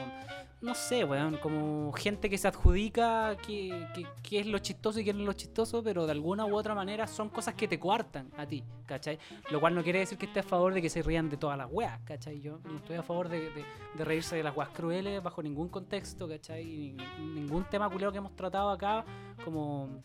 [0.67, 5.05] no sé, weón, como gente que se adjudica que, que- que es lo chistoso y
[5.05, 7.79] que no es lo chistoso, pero de alguna u otra manera son cosas que te
[7.79, 9.19] coartan a ti, ¿cachai?
[9.51, 11.57] Lo cual no quiere decir que esté a favor de que se rían de todas
[11.57, 12.41] las weas, ¿cachai?
[12.41, 13.64] Yo no estoy a favor de, de-
[13.95, 16.64] de reírse de las weas crueles bajo ningún contexto, ¿cachai?
[16.64, 16.97] Ni-
[17.35, 19.05] ningún tema culero que hemos tratado acá,
[19.45, 20.03] como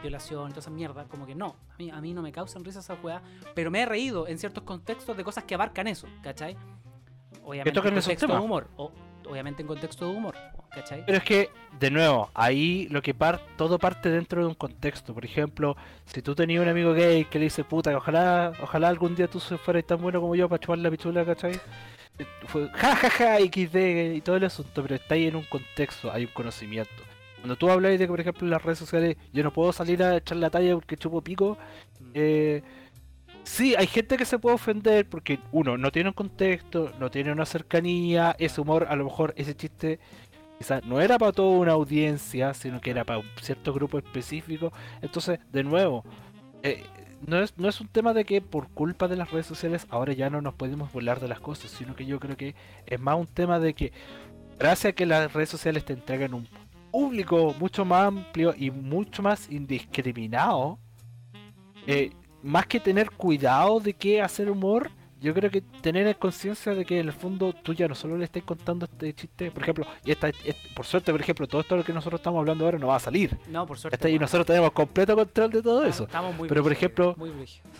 [0.00, 2.78] violación toda esa mierda, como que no, a mí, a mí no me causan risa
[2.80, 3.20] esas weas,
[3.54, 6.56] pero me he reído en ciertos contextos de cosas que abarcan eso, ¿cachai?
[7.44, 8.92] Obviamente en contexto de humor, o,
[9.28, 10.34] obviamente en contexto de humor,
[10.70, 11.04] ¿cachai?
[11.06, 15.14] Pero es que, de nuevo, ahí lo que par todo parte dentro de un contexto.
[15.14, 19.14] Por ejemplo, si tú tenías un amigo gay que le dice, puta, ojalá, ojalá algún
[19.14, 21.52] día tú fueras tan bueno como yo para chupar la pichula, ¿cachai?
[22.18, 26.24] Eh, Fue jajaja, XD y todo el asunto, pero está ahí en un contexto, hay
[26.24, 26.90] un conocimiento.
[27.40, 30.02] Cuando tú hablas de que, por ejemplo, en las redes sociales yo no puedo salir
[30.02, 31.58] a echar la talla porque chupo pico,
[32.00, 32.12] Mm.
[33.44, 37.32] Sí, hay gente que se puede ofender porque, uno, no tiene un contexto, no tiene
[37.32, 39.98] una cercanía, ese humor, a lo mejor ese chiste
[40.58, 44.72] quizás no era para toda una audiencia, sino que era para un cierto grupo específico.
[45.00, 46.04] Entonces, de nuevo,
[46.62, 46.84] eh,
[47.26, 50.12] no, es, no es un tema de que por culpa de las redes sociales ahora
[50.12, 52.54] ya no nos podemos burlar de las cosas, sino que yo creo que
[52.86, 53.92] es más un tema de que
[54.58, 56.48] gracias a que las redes sociales te entregan un
[56.90, 60.78] público mucho más amplio y mucho más indiscriminado,
[61.86, 62.10] eh,
[62.42, 64.90] más que tener cuidado de qué hacer humor,
[65.20, 68.16] yo creo que tener en conciencia de que en el fondo tú ya no solo
[68.18, 71.60] le estás contando este chiste, por ejemplo, y esta, es- por suerte, por ejemplo, todo
[71.60, 73.36] esto lo que nosotros estamos hablando ahora no va a salir.
[73.48, 74.08] No, por suerte.
[74.08, 76.04] Y bueno, nosotros tenemos completo control de todo estamos- eso.
[76.04, 77.30] Estamos muy Pero, por ejemplo, muy.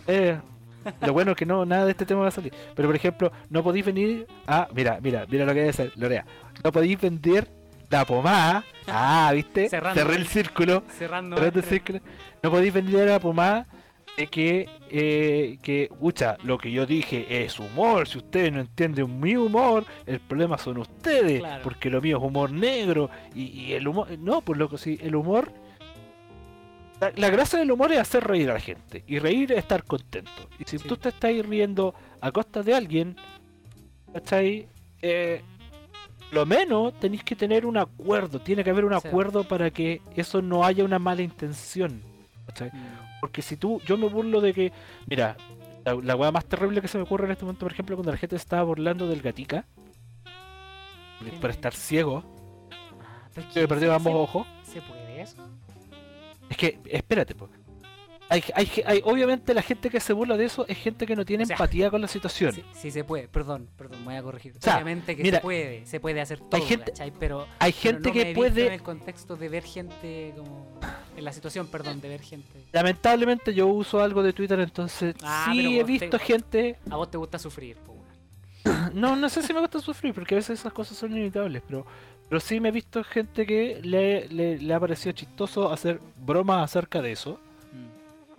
[0.07, 0.39] Eh,
[1.01, 2.53] lo bueno es que no, nada de este tema va a salir.
[2.77, 4.69] Pero por ejemplo, no podéis venir a.
[4.73, 6.25] Mira, mira, mira lo que debe ser, Lorea.
[6.63, 7.49] No podéis vender
[7.91, 8.65] la pomada.
[8.87, 9.69] Ah, ¿viste?
[9.69, 10.01] Cerrando.
[10.01, 10.85] Cerré el círculo.
[10.97, 11.37] Cerrando.
[11.37, 11.99] Cerrando el círculo.
[12.41, 13.67] No podéis vender la pomada de
[14.31, 18.07] que, eh, que, pucha, lo que yo dije es humor.
[18.07, 21.41] Si ustedes no entienden mi humor, el problema son ustedes.
[21.41, 21.63] Claro.
[21.63, 23.09] Porque lo mío es humor negro.
[23.35, 24.09] Y, y el humor.
[24.19, 25.53] No, pues loco, sí, el humor.
[27.01, 29.03] La, la gracia del humor es hacer reír a la gente.
[29.07, 30.31] Y reír es estar contento.
[30.59, 30.87] Y si Sí.
[30.87, 33.17] tú te estás riendo a costa de alguien,
[34.13, 34.69] ¿cachai?
[35.01, 35.41] Eh,
[36.31, 38.41] lo menos tenéis que tener un acuerdo.
[38.41, 39.09] Tiene que haber un Sí.
[39.09, 42.03] acuerdo para que eso no haya una mala intención.
[42.47, 42.71] ¿cachai?
[42.73, 44.73] Mm, Porque si tú, yo me burlo de que,
[45.07, 45.37] mira,
[45.85, 48.11] la, la weá más terrible que se me ocurre en este momento, por ejemplo, cuando
[48.11, 49.65] la gente estaba burlando del gatica,
[51.41, 52.25] por estar ciego,
[53.37, 54.47] es que perdió ¿se- ambos ojos.
[54.65, 55.37] ¿Se puede eso?
[56.51, 57.49] Es que, espérate, pues.
[58.33, 61.25] Hay, hay, hay- obviamente la gente que se burla de eso es gente que no
[61.25, 62.53] tiene O sea, empatía con la situación.
[62.55, 64.55] Sí, sí se puede, perdón, perdón, me voy a corregir.
[64.59, 67.13] sea, Obviamente que mira, se puede, se puede hacer todo, gente- ¿cachai?
[67.19, 70.81] Pero, Hay pero gente me que visto en puede, el contexto de ver gente como...
[71.17, 72.65] En la situación, perdón, de ver gente...
[72.73, 77.11] lamentablemente yo uso algo de Twitter, entonces Ah, sí he visto te- gente, A vos
[77.11, 77.95] te gusta sufrir, po,
[78.95, 81.85] no, no sé si me gusta sufrir, porque a veces esas cosas son inevitables, pero,
[82.29, 86.65] pero sí me he visto gente que le, le, le ha parecido chistoso hacer bromas
[86.65, 87.39] acerca de eso.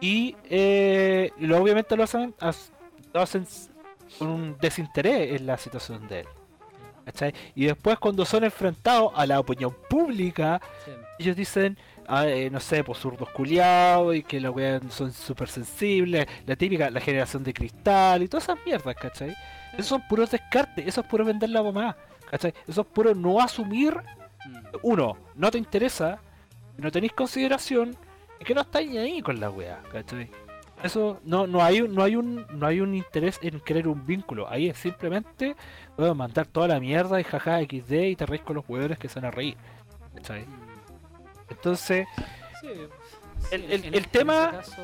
[0.03, 2.35] Y, eh, lo- obviamente lo hacen,
[3.13, 3.25] lo
[4.19, 6.27] con un desinterés en la situación de él.
[7.05, 7.33] ¿cachai?
[7.55, 10.91] Y después cuando son enfrentados a la opinión pública, sí.
[11.19, 11.77] ellos dicen,
[12.07, 16.55] ah, eh, no sé, pues zurdos culiados y que la weá son súper sensibles, la
[16.55, 19.35] típica, la generación de cristal y todas esas mierdas, ¿cachai?
[19.73, 21.95] Esos son puros descartes, eso es puro vender la mamá,
[22.29, 22.53] ¿cachai?
[22.67, 23.95] Eso es puro no asumir,
[24.45, 26.19] Mm, uno, no te interesa,
[26.77, 27.95] no tenéis consideración
[28.43, 30.29] y que no estáis ni ahí con la weá, ¿cachai?
[30.83, 34.05] Eso no, no hay un, no hay un no hay un interés en crear un
[34.05, 35.55] vínculo, ahí es simplemente
[35.95, 39.07] puedo mandar toda la mierda y jaja XD y te reís con los hueones que
[39.07, 39.55] se van a reír.
[40.15, 40.41] ¿cachai?
[40.41, 41.51] mm.
[41.51, 42.05] Entonces,
[42.61, 42.67] Sí,
[43.51, 44.81] El- sí, el- tema- caso-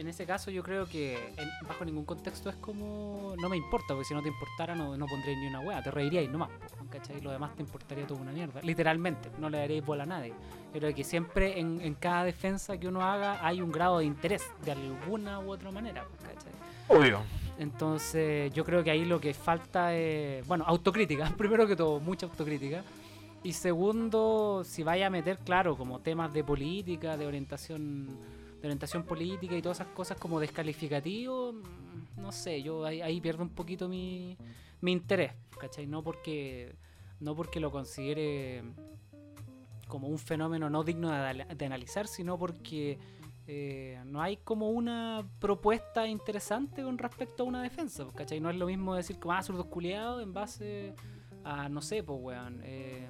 [0.00, 3.34] en ese caso yo creo que en- bajo ningún contexto es como...
[3.40, 6.30] No me importa, porque si no te importara no, no ni una wea, te reiríais
[6.30, 6.50] nomás,
[6.90, 7.20] ¿cachai?
[7.20, 8.60] Lo demás te importaría toda una mierda.
[8.62, 10.32] Literalmente, no le daréis bola a nadie.
[10.72, 14.06] Yo creo que siempre en, en cada defensa que uno haga hay un grado de
[14.06, 16.52] interés, de alguna u otra manera, ¿cachai?
[16.88, 17.20] obvio.
[17.58, 22.24] Entonces, yo creo que ahí lo que falta es, bueno, autocrítica, primero que todo, mucha
[22.26, 22.82] autocrítica.
[23.42, 28.08] Y segundo, si vaya a meter, claro, como temas de política, de orientación,
[28.60, 33.20] de orientación política y todas esas cosas como descalificativo, mm, no sé, yo ahí, ahí
[33.20, 34.36] pierdo un poquito mi,
[34.80, 35.86] mi interés, ¿cachai?
[35.86, 36.74] No porque,
[37.20, 38.62] no porque lo considere
[39.88, 42.98] como un fenómeno no digno de, analizar, sino porque
[43.46, 48.40] eh, no hay como una propuesta interesante con respecto a una defensa, pues, ¿cachai?
[48.40, 50.94] No es lo mismo decir como, ah, zurdos culiados en base
[51.44, 52.60] a, no sé, pues, weón.
[52.62, 53.08] eh,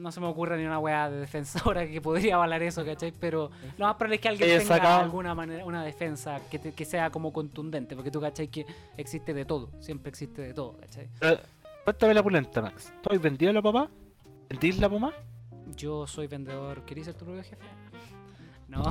[0.00, 3.12] no se me ocurre ni una weá de defensora que podría avalar eso, ¿cachai?
[3.12, 6.72] Pero lo más probable es que alguien tenga sacado- alguna manera, una defensa que, te-
[6.72, 8.48] que sea como contundente, porque tú, ¿cachai?
[8.48, 11.08] Que existe de todo, siempre existe de todo, ¿cachai?
[11.20, 11.38] Eh,
[11.84, 12.92] Cuéntame la pulenta, Max.
[13.02, 13.88] ¿Tú has vendido la papá?
[14.48, 15.12] ¿Vendís la mamá?
[15.76, 16.84] Yo soy vendedor.
[16.84, 17.56] ¿Querías ser tu propio jefe?
[18.68, 18.82] No.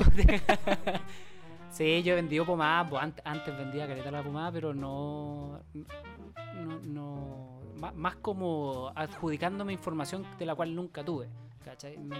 [1.70, 2.86] sí, yo he vendido pomada.
[2.88, 5.60] pues, antes, antes vendía caleta la pomada, pero no.
[5.74, 6.80] No.
[6.84, 11.28] no má- más como adjudicándome información de la cual nunca tuve.
[11.64, 11.96] ¿Cachai?
[11.98, 12.16] No,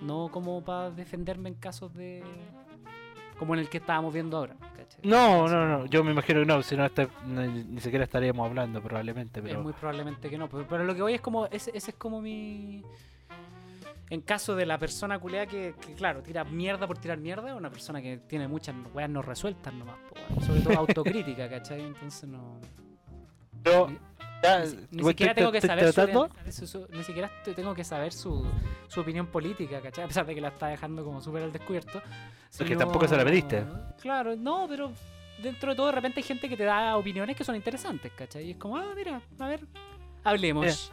[0.00, 2.22] no como para defenderme en casos de.
[3.38, 4.54] Como en el que estábamos viendo ahora.
[4.76, 5.00] ¿cachai?
[5.02, 5.86] No, no, no.
[5.86, 9.40] Yo me imagino que no, si no, hasta- ni, siquiera estaríamos hablando probablemente.
[9.40, 10.48] Es Pero muy probablemente que no.
[10.48, 11.46] Pero, pero lo que voy es como.
[11.46, 12.84] Ese, ese es como mi.
[14.10, 17.70] En caso de la persona culea que, que, claro, tira mierda por tirar mierda, una
[17.70, 21.80] persona que tiene muchas weas no resueltas nomás, po, sobre todo autocrítica, ¿cachai?
[21.80, 22.60] Entonces no.
[23.64, 23.98] Yo, Ni,
[24.42, 24.64] ya,
[25.10, 25.92] siquiera tengo que saber
[26.50, 28.44] su, ni siquiera te- tengo que saber su,
[28.88, 30.04] su opinión política, ¿cachai?
[30.04, 32.02] A pesar de que la está dejando como súper al descubierto.
[32.58, 33.64] Porque tampoco se la pediste.
[34.00, 34.92] Claro, no, pero
[35.40, 38.46] dentro de todo de repente hay gente que te da opiniones que son interesantes, ¿cachai?
[38.46, 39.60] Y es como, ah, mira, a ver,
[40.24, 40.90] hablemos.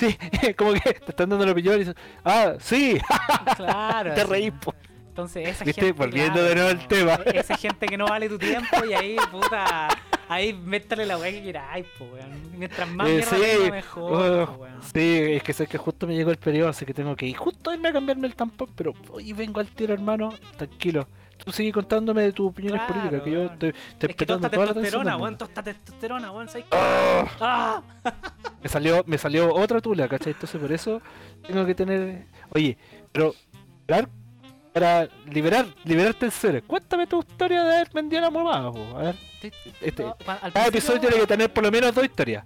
[0.00, 0.16] Sí,
[0.56, 1.94] como que te están dando la opinión y dices,
[2.24, 2.98] ah, sí,
[3.56, 4.14] Claro.
[4.14, 4.52] te reís.
[4.52, 4.74] po.
[5.08, 5.82] Entonces, esa ¿Viste?
[5.82, 5.98] gente.
[5.98, 7.18] Volviendo de nuevo al tema.
[7.26, 9.88] e- Esa gente que no vale tu tiempo y ahí, puta.
[10.28, 12.30] Ahí métale la weá que queráis, po, weón.
[12.56, 14.82] Mientras más Eh, mierda sí, tenga, mejor, oh, po, weón.
[14.82, 17.36] Sí, es que sé que justo me llegó el periodo, así que tengo que ir
[17.36, 21.08] justo a irme a cambiarme el tampón, pero hoy vengo al tiro, hermano, tranquilo.
[21.44, 23.52] Tú sigue contándome de tus opiniones Claro, políticas, que yo weón.
[23.52, 25.38] estoy, estoy Es que toda testosterona, weón.
[25.38, 26.48] Toda testosterona, weón.
[26.48, 26.76] ¿sabes qué?
[26.76, 27.24] ¡Ah!
[27.40, 27.82] ¡Ah!
[28.62, 30.32] Me salió, me salió otra tula, ¿cachai?
[30.32, 31.00] Entonces por eso
[31.46, 32.26] tengo que tener.
[32.54, 32.76] Oye,
[33.12, 33.34] pero
[33.86, 34.08] para,
[34.72, 38.98] para liberar, liberar tensiones, cuéntame tu historia de haber vendido la mamá, po.
[38.98, 41.94] A ver, Te- este, no, pa- al cada episodio tiene que tener por lo menos
[41.94, 42.44] dos historias.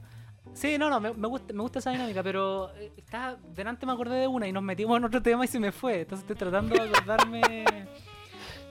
[0.52, 3.92] Sí, no, no, me, me gusta, me gusta esa dinámica, pero eh, estaba, delante me
[3.92, 6.02] acordé de una y nos metimos en otro tema y se me fue.
[6.02, 7.42] Entonces estoy tratando de acordarme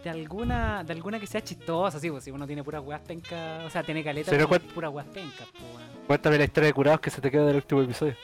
[0.04, 3.64] de alguna, de alguna que sea chistosa, sí, pues si uno tiene puras weas pencas,
[3.66, 5.86] o sea, tiene caleta Pero puras weas pencas, pues.
[6.08, 8.16] Cuéntame la historia de curados que se te quedó del último episodio.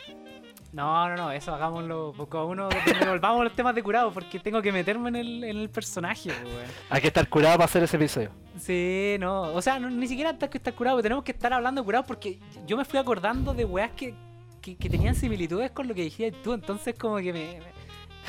[0.72, 2.70] No, no, no, eso hagámoslo, porque a uno
[3.08, 6.30] volvamos a los temas de curado, porque tengo que meterme en el, en el personaje,
[6.44, 6.70] pues.
[6.90, 8.30] Hay que estar curado para hacer ese episodio.
[8.60, 11.82] Sí, no, o sea, no- ni siquiera hay que estar curado, tenemos que estar hablando
[11.82, 14.14] de curado porque yo me fui acordando de weas que,
[14.62, 17.80] que, que tenían similitudes con lo que dijiste tú, entonces como que me, me-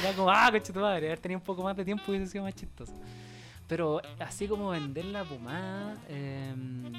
[0.02, 2.44] era como, ah, coche tu madre, haber tenido un poco más de tiempo hubiese sido
[2.44, 2.94] más chistoso.
[3.70, 6.92] Pero así como vender la pomada, em,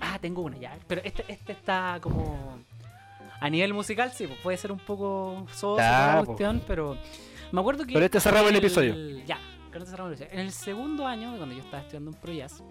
[0.00, 2.58] ah, tengo una ya, pero este, este está como
[3.40, 6.26] a nivel musical, sí, pues puede ser un poco soso la po.
[6.26, 6.96] cuestión, pero
[7.52, 8.94] me acuerdo que Con este cerramos el el- episodio.
[9.26, 9.38] Ya,
[9.72, 10.40] con este cerramos el episodio.
[10.40, 12.62] En el segundo año, cuando yo estaba estudiando en ProJazz,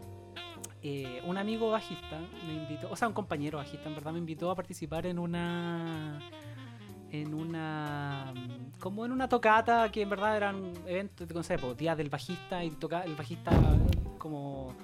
[0.82, 4.50] eh, un amigo bajista me invitó, o sea, un compañero bajista, en verdad, me invitó
[4.50, 6.22] a participar en una.
[7.22, 8.34] En una.
[8.80, 12.64] Como en una tocata que en verdad eran eventos, no sé, pues, días del bajista
[12.64, 13.52] y toca el bajista
[14.18, 14.76] como.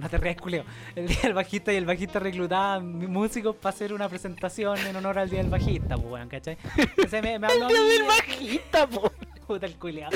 [0.00, 0.64] No te culeo.
[0.96, 5.20] El día del bajista y el bajista reclutaban músicos para hacer una presentación en honor
[5.20, 6.56] al día del bajista, pues, weón, ¿cachai?
[6.76, 9.12] Entonces me, me habló a mí- bajista, po.
[9.46, 10.10] Puta el culiao.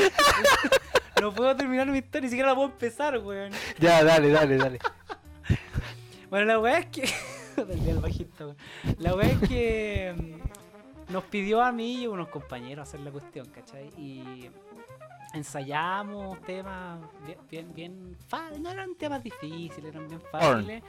[1.20, 3.52] No puedo terminar mi historia, ni siquiera la puedo empezar, weón.
[3.78, 4.78] Ya, dale, dale, dale.
[6.28, 7.08] Bueno, la weá es que.
[7.56, 8.56] Del día del bajista, weón.
[8.98, 10.40] La weá es que.
[11.12, 13.88] Nos pidió a mí y a unos compañeros hacer la cuestión, ¿cachai?
[13.98, 14.48] Y.
[15.34, 18.60] Ensayamos temas bien, bien, bien fáciles.
[18.60, 20.82] No eran temas difíciles, eran bien fáciles.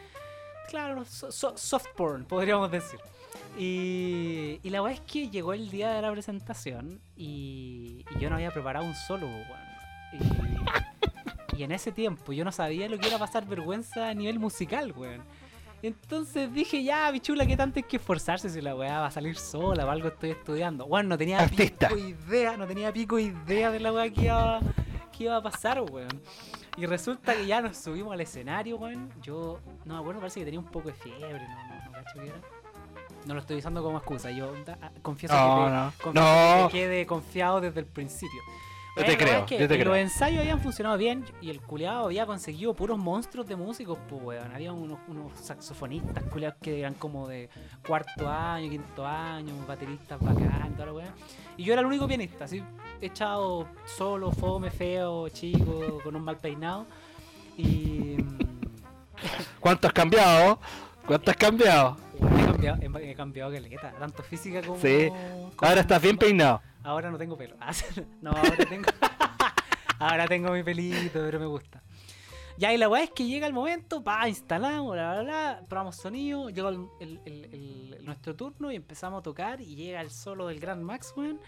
[0.70, 3.00] Claro, so- so- soft porn, podríamos decir.
[3.58, 8.30] Y, y la weá es que llegó el día de la presentación y, y yo
[8.30, 9.48] no había preparado un solo, weón.
[11.56, 14.40] Y, y en ese tiempo yo no sabía lo que era pasar vergüenza a nivel
[14.40, 15.22] musical, weón.
[15.84, 19.36] Entonces dije, ya, bichula, ¿qué tanto hay que esforzarse si la weá va a salir
[19.38, 20.86] sola o algo estoy estudiando?
[20.88, 21.90] Bueno, no tenía Artista.
[21.90, 24.62] pico idea, no tenía pico idea de la weá que iba,
[25.16, 26.22] que iba a pasar, weón.
[26.78, 29.12] Y resulta que ya nos subimos al escenario, weón.
[29.22, 32.20] Yo no me acuerdo, parece que tenía un poco de fiebre, no, no, no cacho
[32.20, 32.42] qué era.
[33.26, 35.94] No lo estoy usando como excusa, yo da- ah, confieso No, que, te- no.
[36.02, 36.68] confieso No.
[36.70, 38.42] que quedé confiado desde el principio.
[38.96, 39.96] Yo te creo, yo te Los creo.
[39.96, 44.52] ensayos habían funcionado bien y el culeado había conseguido puros monstruos de músicos, pues weón.
[44.54, 47.50] Había unos, unos saxofonistas culeados que eran como de
[47.88, 51.14] cuarto año, quinto año, bateristas bacán, toda la weá.
[51.58, 52.64] Y yo era el único pianista, así,
[53.02, 56.86] echado solo, fome, feo, chico, con un mal peinado.
[57.58, 58.18] Y.
[58.20, 58.38] mm,
[59.60, 60.60] ¿Cuánto has cambiado?
[61.08, 61.98] ¿Cuánto has cambiado?
[62.20, 64.80] He cambiado, he, he cambiado caleta, tanto física como.
[64.80, 65.08] Sí.
[65.10, 66.62] como- Ahora estás bien peinado.
[66.84, 67.56] Ahora no tengo pelo.
[67.62, 67.72] Ah,
[68.22, 68.90] no, ahora tengo.
[70.00, 71.82] Ahora tengo mi pelito, pero me gusta.
[72.58, 75.96] Ya, y la weá es que llega el momento, pa, instalamos, bla, bla, bla, probamos
[75.96, 80.12] sonido, llega el, el- el- el- nuestro turno y empezamos a tocar y llega el
[80.12, 81.40] solo del Grand Max, weón.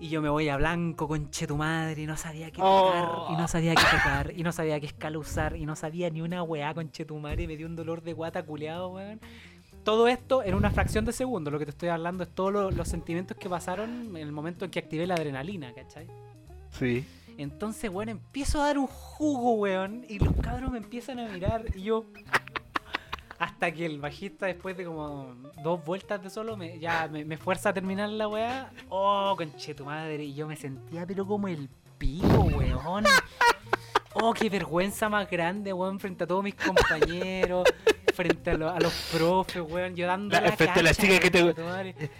[0.00, 3.28] Y yo me voy a blanco, conche tu madre, y no sabía qué tocar, Oh.
[3.32, 6.20] y no sabía qué tocar, y no sabía qué escala usar, y no sabía ni
[6.20, 9.20] una weá, conche tu madre, y me dio un dolor de guata culeado, weón.
[9.84, 12.70] Todo esto en una fracción de segundo, lo que te estoy hablando es todos lo-
[12.70, 16.06] los sentimientos que pasaron en el momento en que activé la adrenalina, ¿cachai?
[16.70, 17.04] Sí.
[17.38, 21.64] Entonces, weón, empiezo a dar un jugo, weón, y los cabros me empiezan a mirar
[21.74, 22.04] y yo...
[23.38, 27.36] Hasta que el bajista, después de como dos vueltas de solo, me, ya me, me
[27.36, 28.70] fuerza a terminar la weá.
[28.88, 30.22] Oh, conche tu madre.
[30.22, 31.68] Y yo me sentía, pero como el
[31.98, 32.26] pico,
[32.56, 33.04] weón.
[34.14, 37.66] Oh, qué vergüenza más grande, weón, frente a todos mis compañeros,
[38.12, 41.18] frente a, lo- a los profes, weón, yo dando La- la, frente a la chica
[41.18, 41.54] que te-.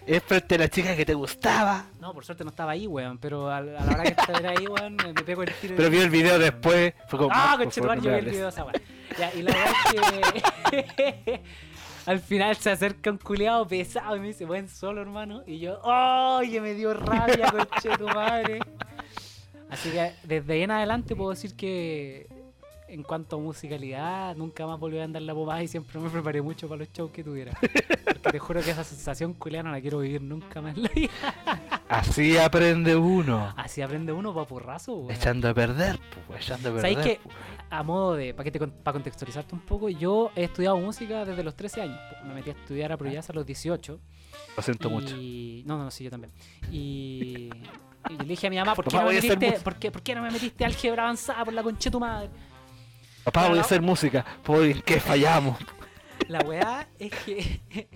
[0.06, 1.86] Es frente a la chica que te gustaba.
[2.00, 4.66] No, por suerte no estaba ahí, weón, pero a, a la hora que estaba ahí,
[4.66, 5.74] weón, me, pego el tiro.
[5.76, 6.94] Pero vi el video después.
[7.08, 7.30] Fue como.
[7.32, 8.82] Ah, "Marco, por conchetumar, favor, yo vi el video de hables".
[8.82, 9.18] esa.
[9.18, 9.74] Ya, y la verdad
[10.72, 11.40] es que
[12.06, 15.42] al final se acerca un culiado pesado y me dice, buen solo, hermano.
[15.46, 15.80] Y yo,
[16.50, 18.58] que me dio rabia, conche tu madre.
[19.70, 22.26] Así que desde ahí en adelante puedo decir que
[22.92, 26.42] en cuanto a musicalidad, nunca más volví a andar la pomada y siempre me preparé
[26.42, 27.52] mucho para los shows que tuviera.
[28.04, 30.88] Porque te juro que esa sensación culiada no la quiero vivir nunca más en la
[30.90, 31.10] vida.
[31.88, 33.54] Así aprende uno.
[33.56, 35.10] Así aprende uno papurrazo, weón.
[35.10, 36.94] Echando a perder, pues, echando a perder.
[36.94, 37.28] ¿Sabéis que,
[37.70, 41.80] a modo de, para para contextualizarte un poco, yo he estudiado música desde los 13
[41.80, 41.98] años.
[42.26, 44.00] Me metí a estudiar a Proyas a los 18.
[44.54, 45.16] Lo siento mucho.
[45.16, 45.64] y...
[45.66, 46.30] No, no, no, sí, yo también.
[46.70, 47.48] Y,
[48.10, 49.52] y le dije a mi mamá, ¿por qué, no me metiste.
[49.64, 52.28] ¿por, qué, ¿por qué no me metiste álgebra avanzada por la concha de tu madre?
[53.24, 54.24] Papá, voy a hacer música.
[54.42, 55.56] ¿Por en qué fallamos?
[56.28, 57.60] La weá es que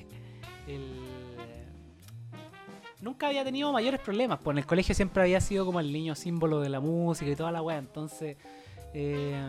[0.67, 1.37] el-
[3.01, 4.39] nunca había tenido mayores problemas.
[4.43, 7.37] Pues en el colegio siempre había sido como el niño símbolo de la música y
[7.37, 7.79] toda la weá.
[7.79, 8.37] Entonces,
[8.95, 9.41] eh,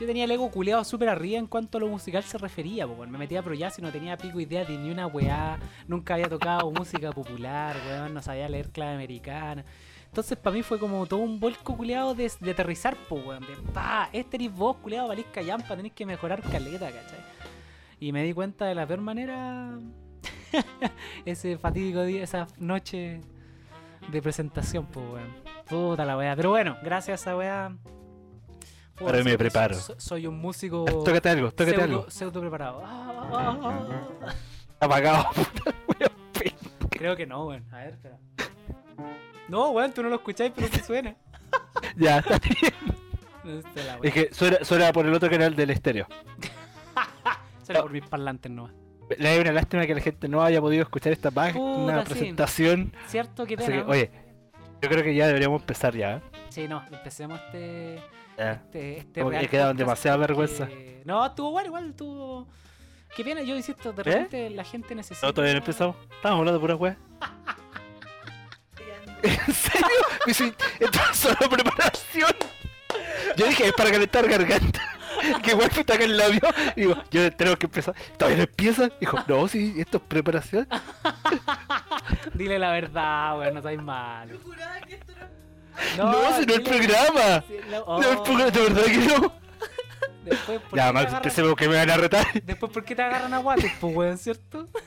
[0.00, 2.86] yo tenía el ego culeado súper arriba en cuanto a lo musical se refería.
[2.86, 5.58] Pues, me metía pro jazz y no tenía pico idea de ni una weá.
[5.86, 8.14] Nunca había tocado música popular, weón.
[8.14, 9.64] No sabía leer clave americana.
[10.06, 13.46] Entonces, para mí fue como todo un vuelco culeado de, aterrizar, pues, weón.
[13.46, 17.20] De, pa, este eres vos, culeado, valís callampa, tenés que mejorar caleta, ¿cachai?
[18.00, 19.78] Y me di cuenta de la peor manera
[21.24, 23.20] ese fatídico día, esa noche
[24.10, 25.44] de presentación, pues, weón.
[25.68, 26.34] Puta la weá.
[26.34, 27.76] Pero bueno, gracias a esa weá.
[28.94, 29.74] Puedo Ahora me que preparo.
[29.74, 32.10] so- soy un músico Tócate algo, tócate pseudo, algo.
[32.10, 32.82] pseudo preparado.
[32.84, 33.88] Ah, ah, ah,
[34.26, 34.34] ah.
[34.80, 35.26] Apagado,
[36.90, 37.64] Creo que no, weón.
[37.72, 38.18] A ver, espera.
[39.48, 41.14] No, weón, tú no lo escucháis, pero sí suena.
[41.96, 42.72] Ya, está bien.
[43.44, 44.02] No.
[44.02, 46.06] Es que suena, suena por el otro canal del estéreo.
[47.62, 48.72] Suena por mis parlantes nomás.
[49.18, 52.08] Le da una lástima que la gente no haya podido escuchar esta página, sí.
[52.14, 52.92] presentación.
[53.06, 53.44] ¿Cierto?
[53.46, 53.84] Qué pena.
[53.84, 54.10] que, oye,
[54.82, 56.16] yo creo que ya deberíamos empezar ya.
[56.16, 56.20] ¿eh?
[56.48, 58.00] Sí, no, empecemos este.
[58.36, 58.52] Ya.
[58.52, 60.68] este, este Como que quedaron demasiada vergüenza.
[61.04, 62.48] No, estuvo bueno, igual estuvo.
[63.14, 64.04] Qué pena, yo insisto, de ¿Eh?
[64.04, 65.26] repente la gente necesita.
[65.26, 65.96] No, todavía no empezamos.
[66.16, 66.96] Estábamos hablando de pura weá.
[69.22, 69.88] ¿En serio?
[70.26, 72.32] Me dice, esto es solo preparación.
[73.36, 74.80] Yo dije, es para calentar garganta.
[75.42, 76.40] Que igual me taca el labio.
[76.76, 77.94] Digo, yo tengo que empezar.
[78.18, 78.90] ¿Todavía no empieza?
[79.00, 80.68] Dijo, no, sí, esto es preparación.
[82.34, 84.28] Dile la verdad, weón, no estáis mal.
[84.28, 85.30] Yo juraba que esto era.
[85.96, 87.44] No, si no el programa.
[87.70, 89.32] No, el oh, programa, de verdad que no.
[90.24, 92.26] Después, ¿por Ya, Max, empecemos que me van a retar.
[92.44, 94.68] Después, ¿por qué te agarran a guates, pues, weón, cierto?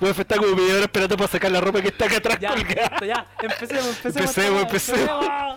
[0.00, 2.48] A estar como media hora esperando para sacar la ropa que está acá atrás Ya,
[2.50, 2.88] colgada.
[2.90, 4.16] listo, ya, empecemos, empecemos.
[4.16, 5.56] Empecemos, weá, empecemos.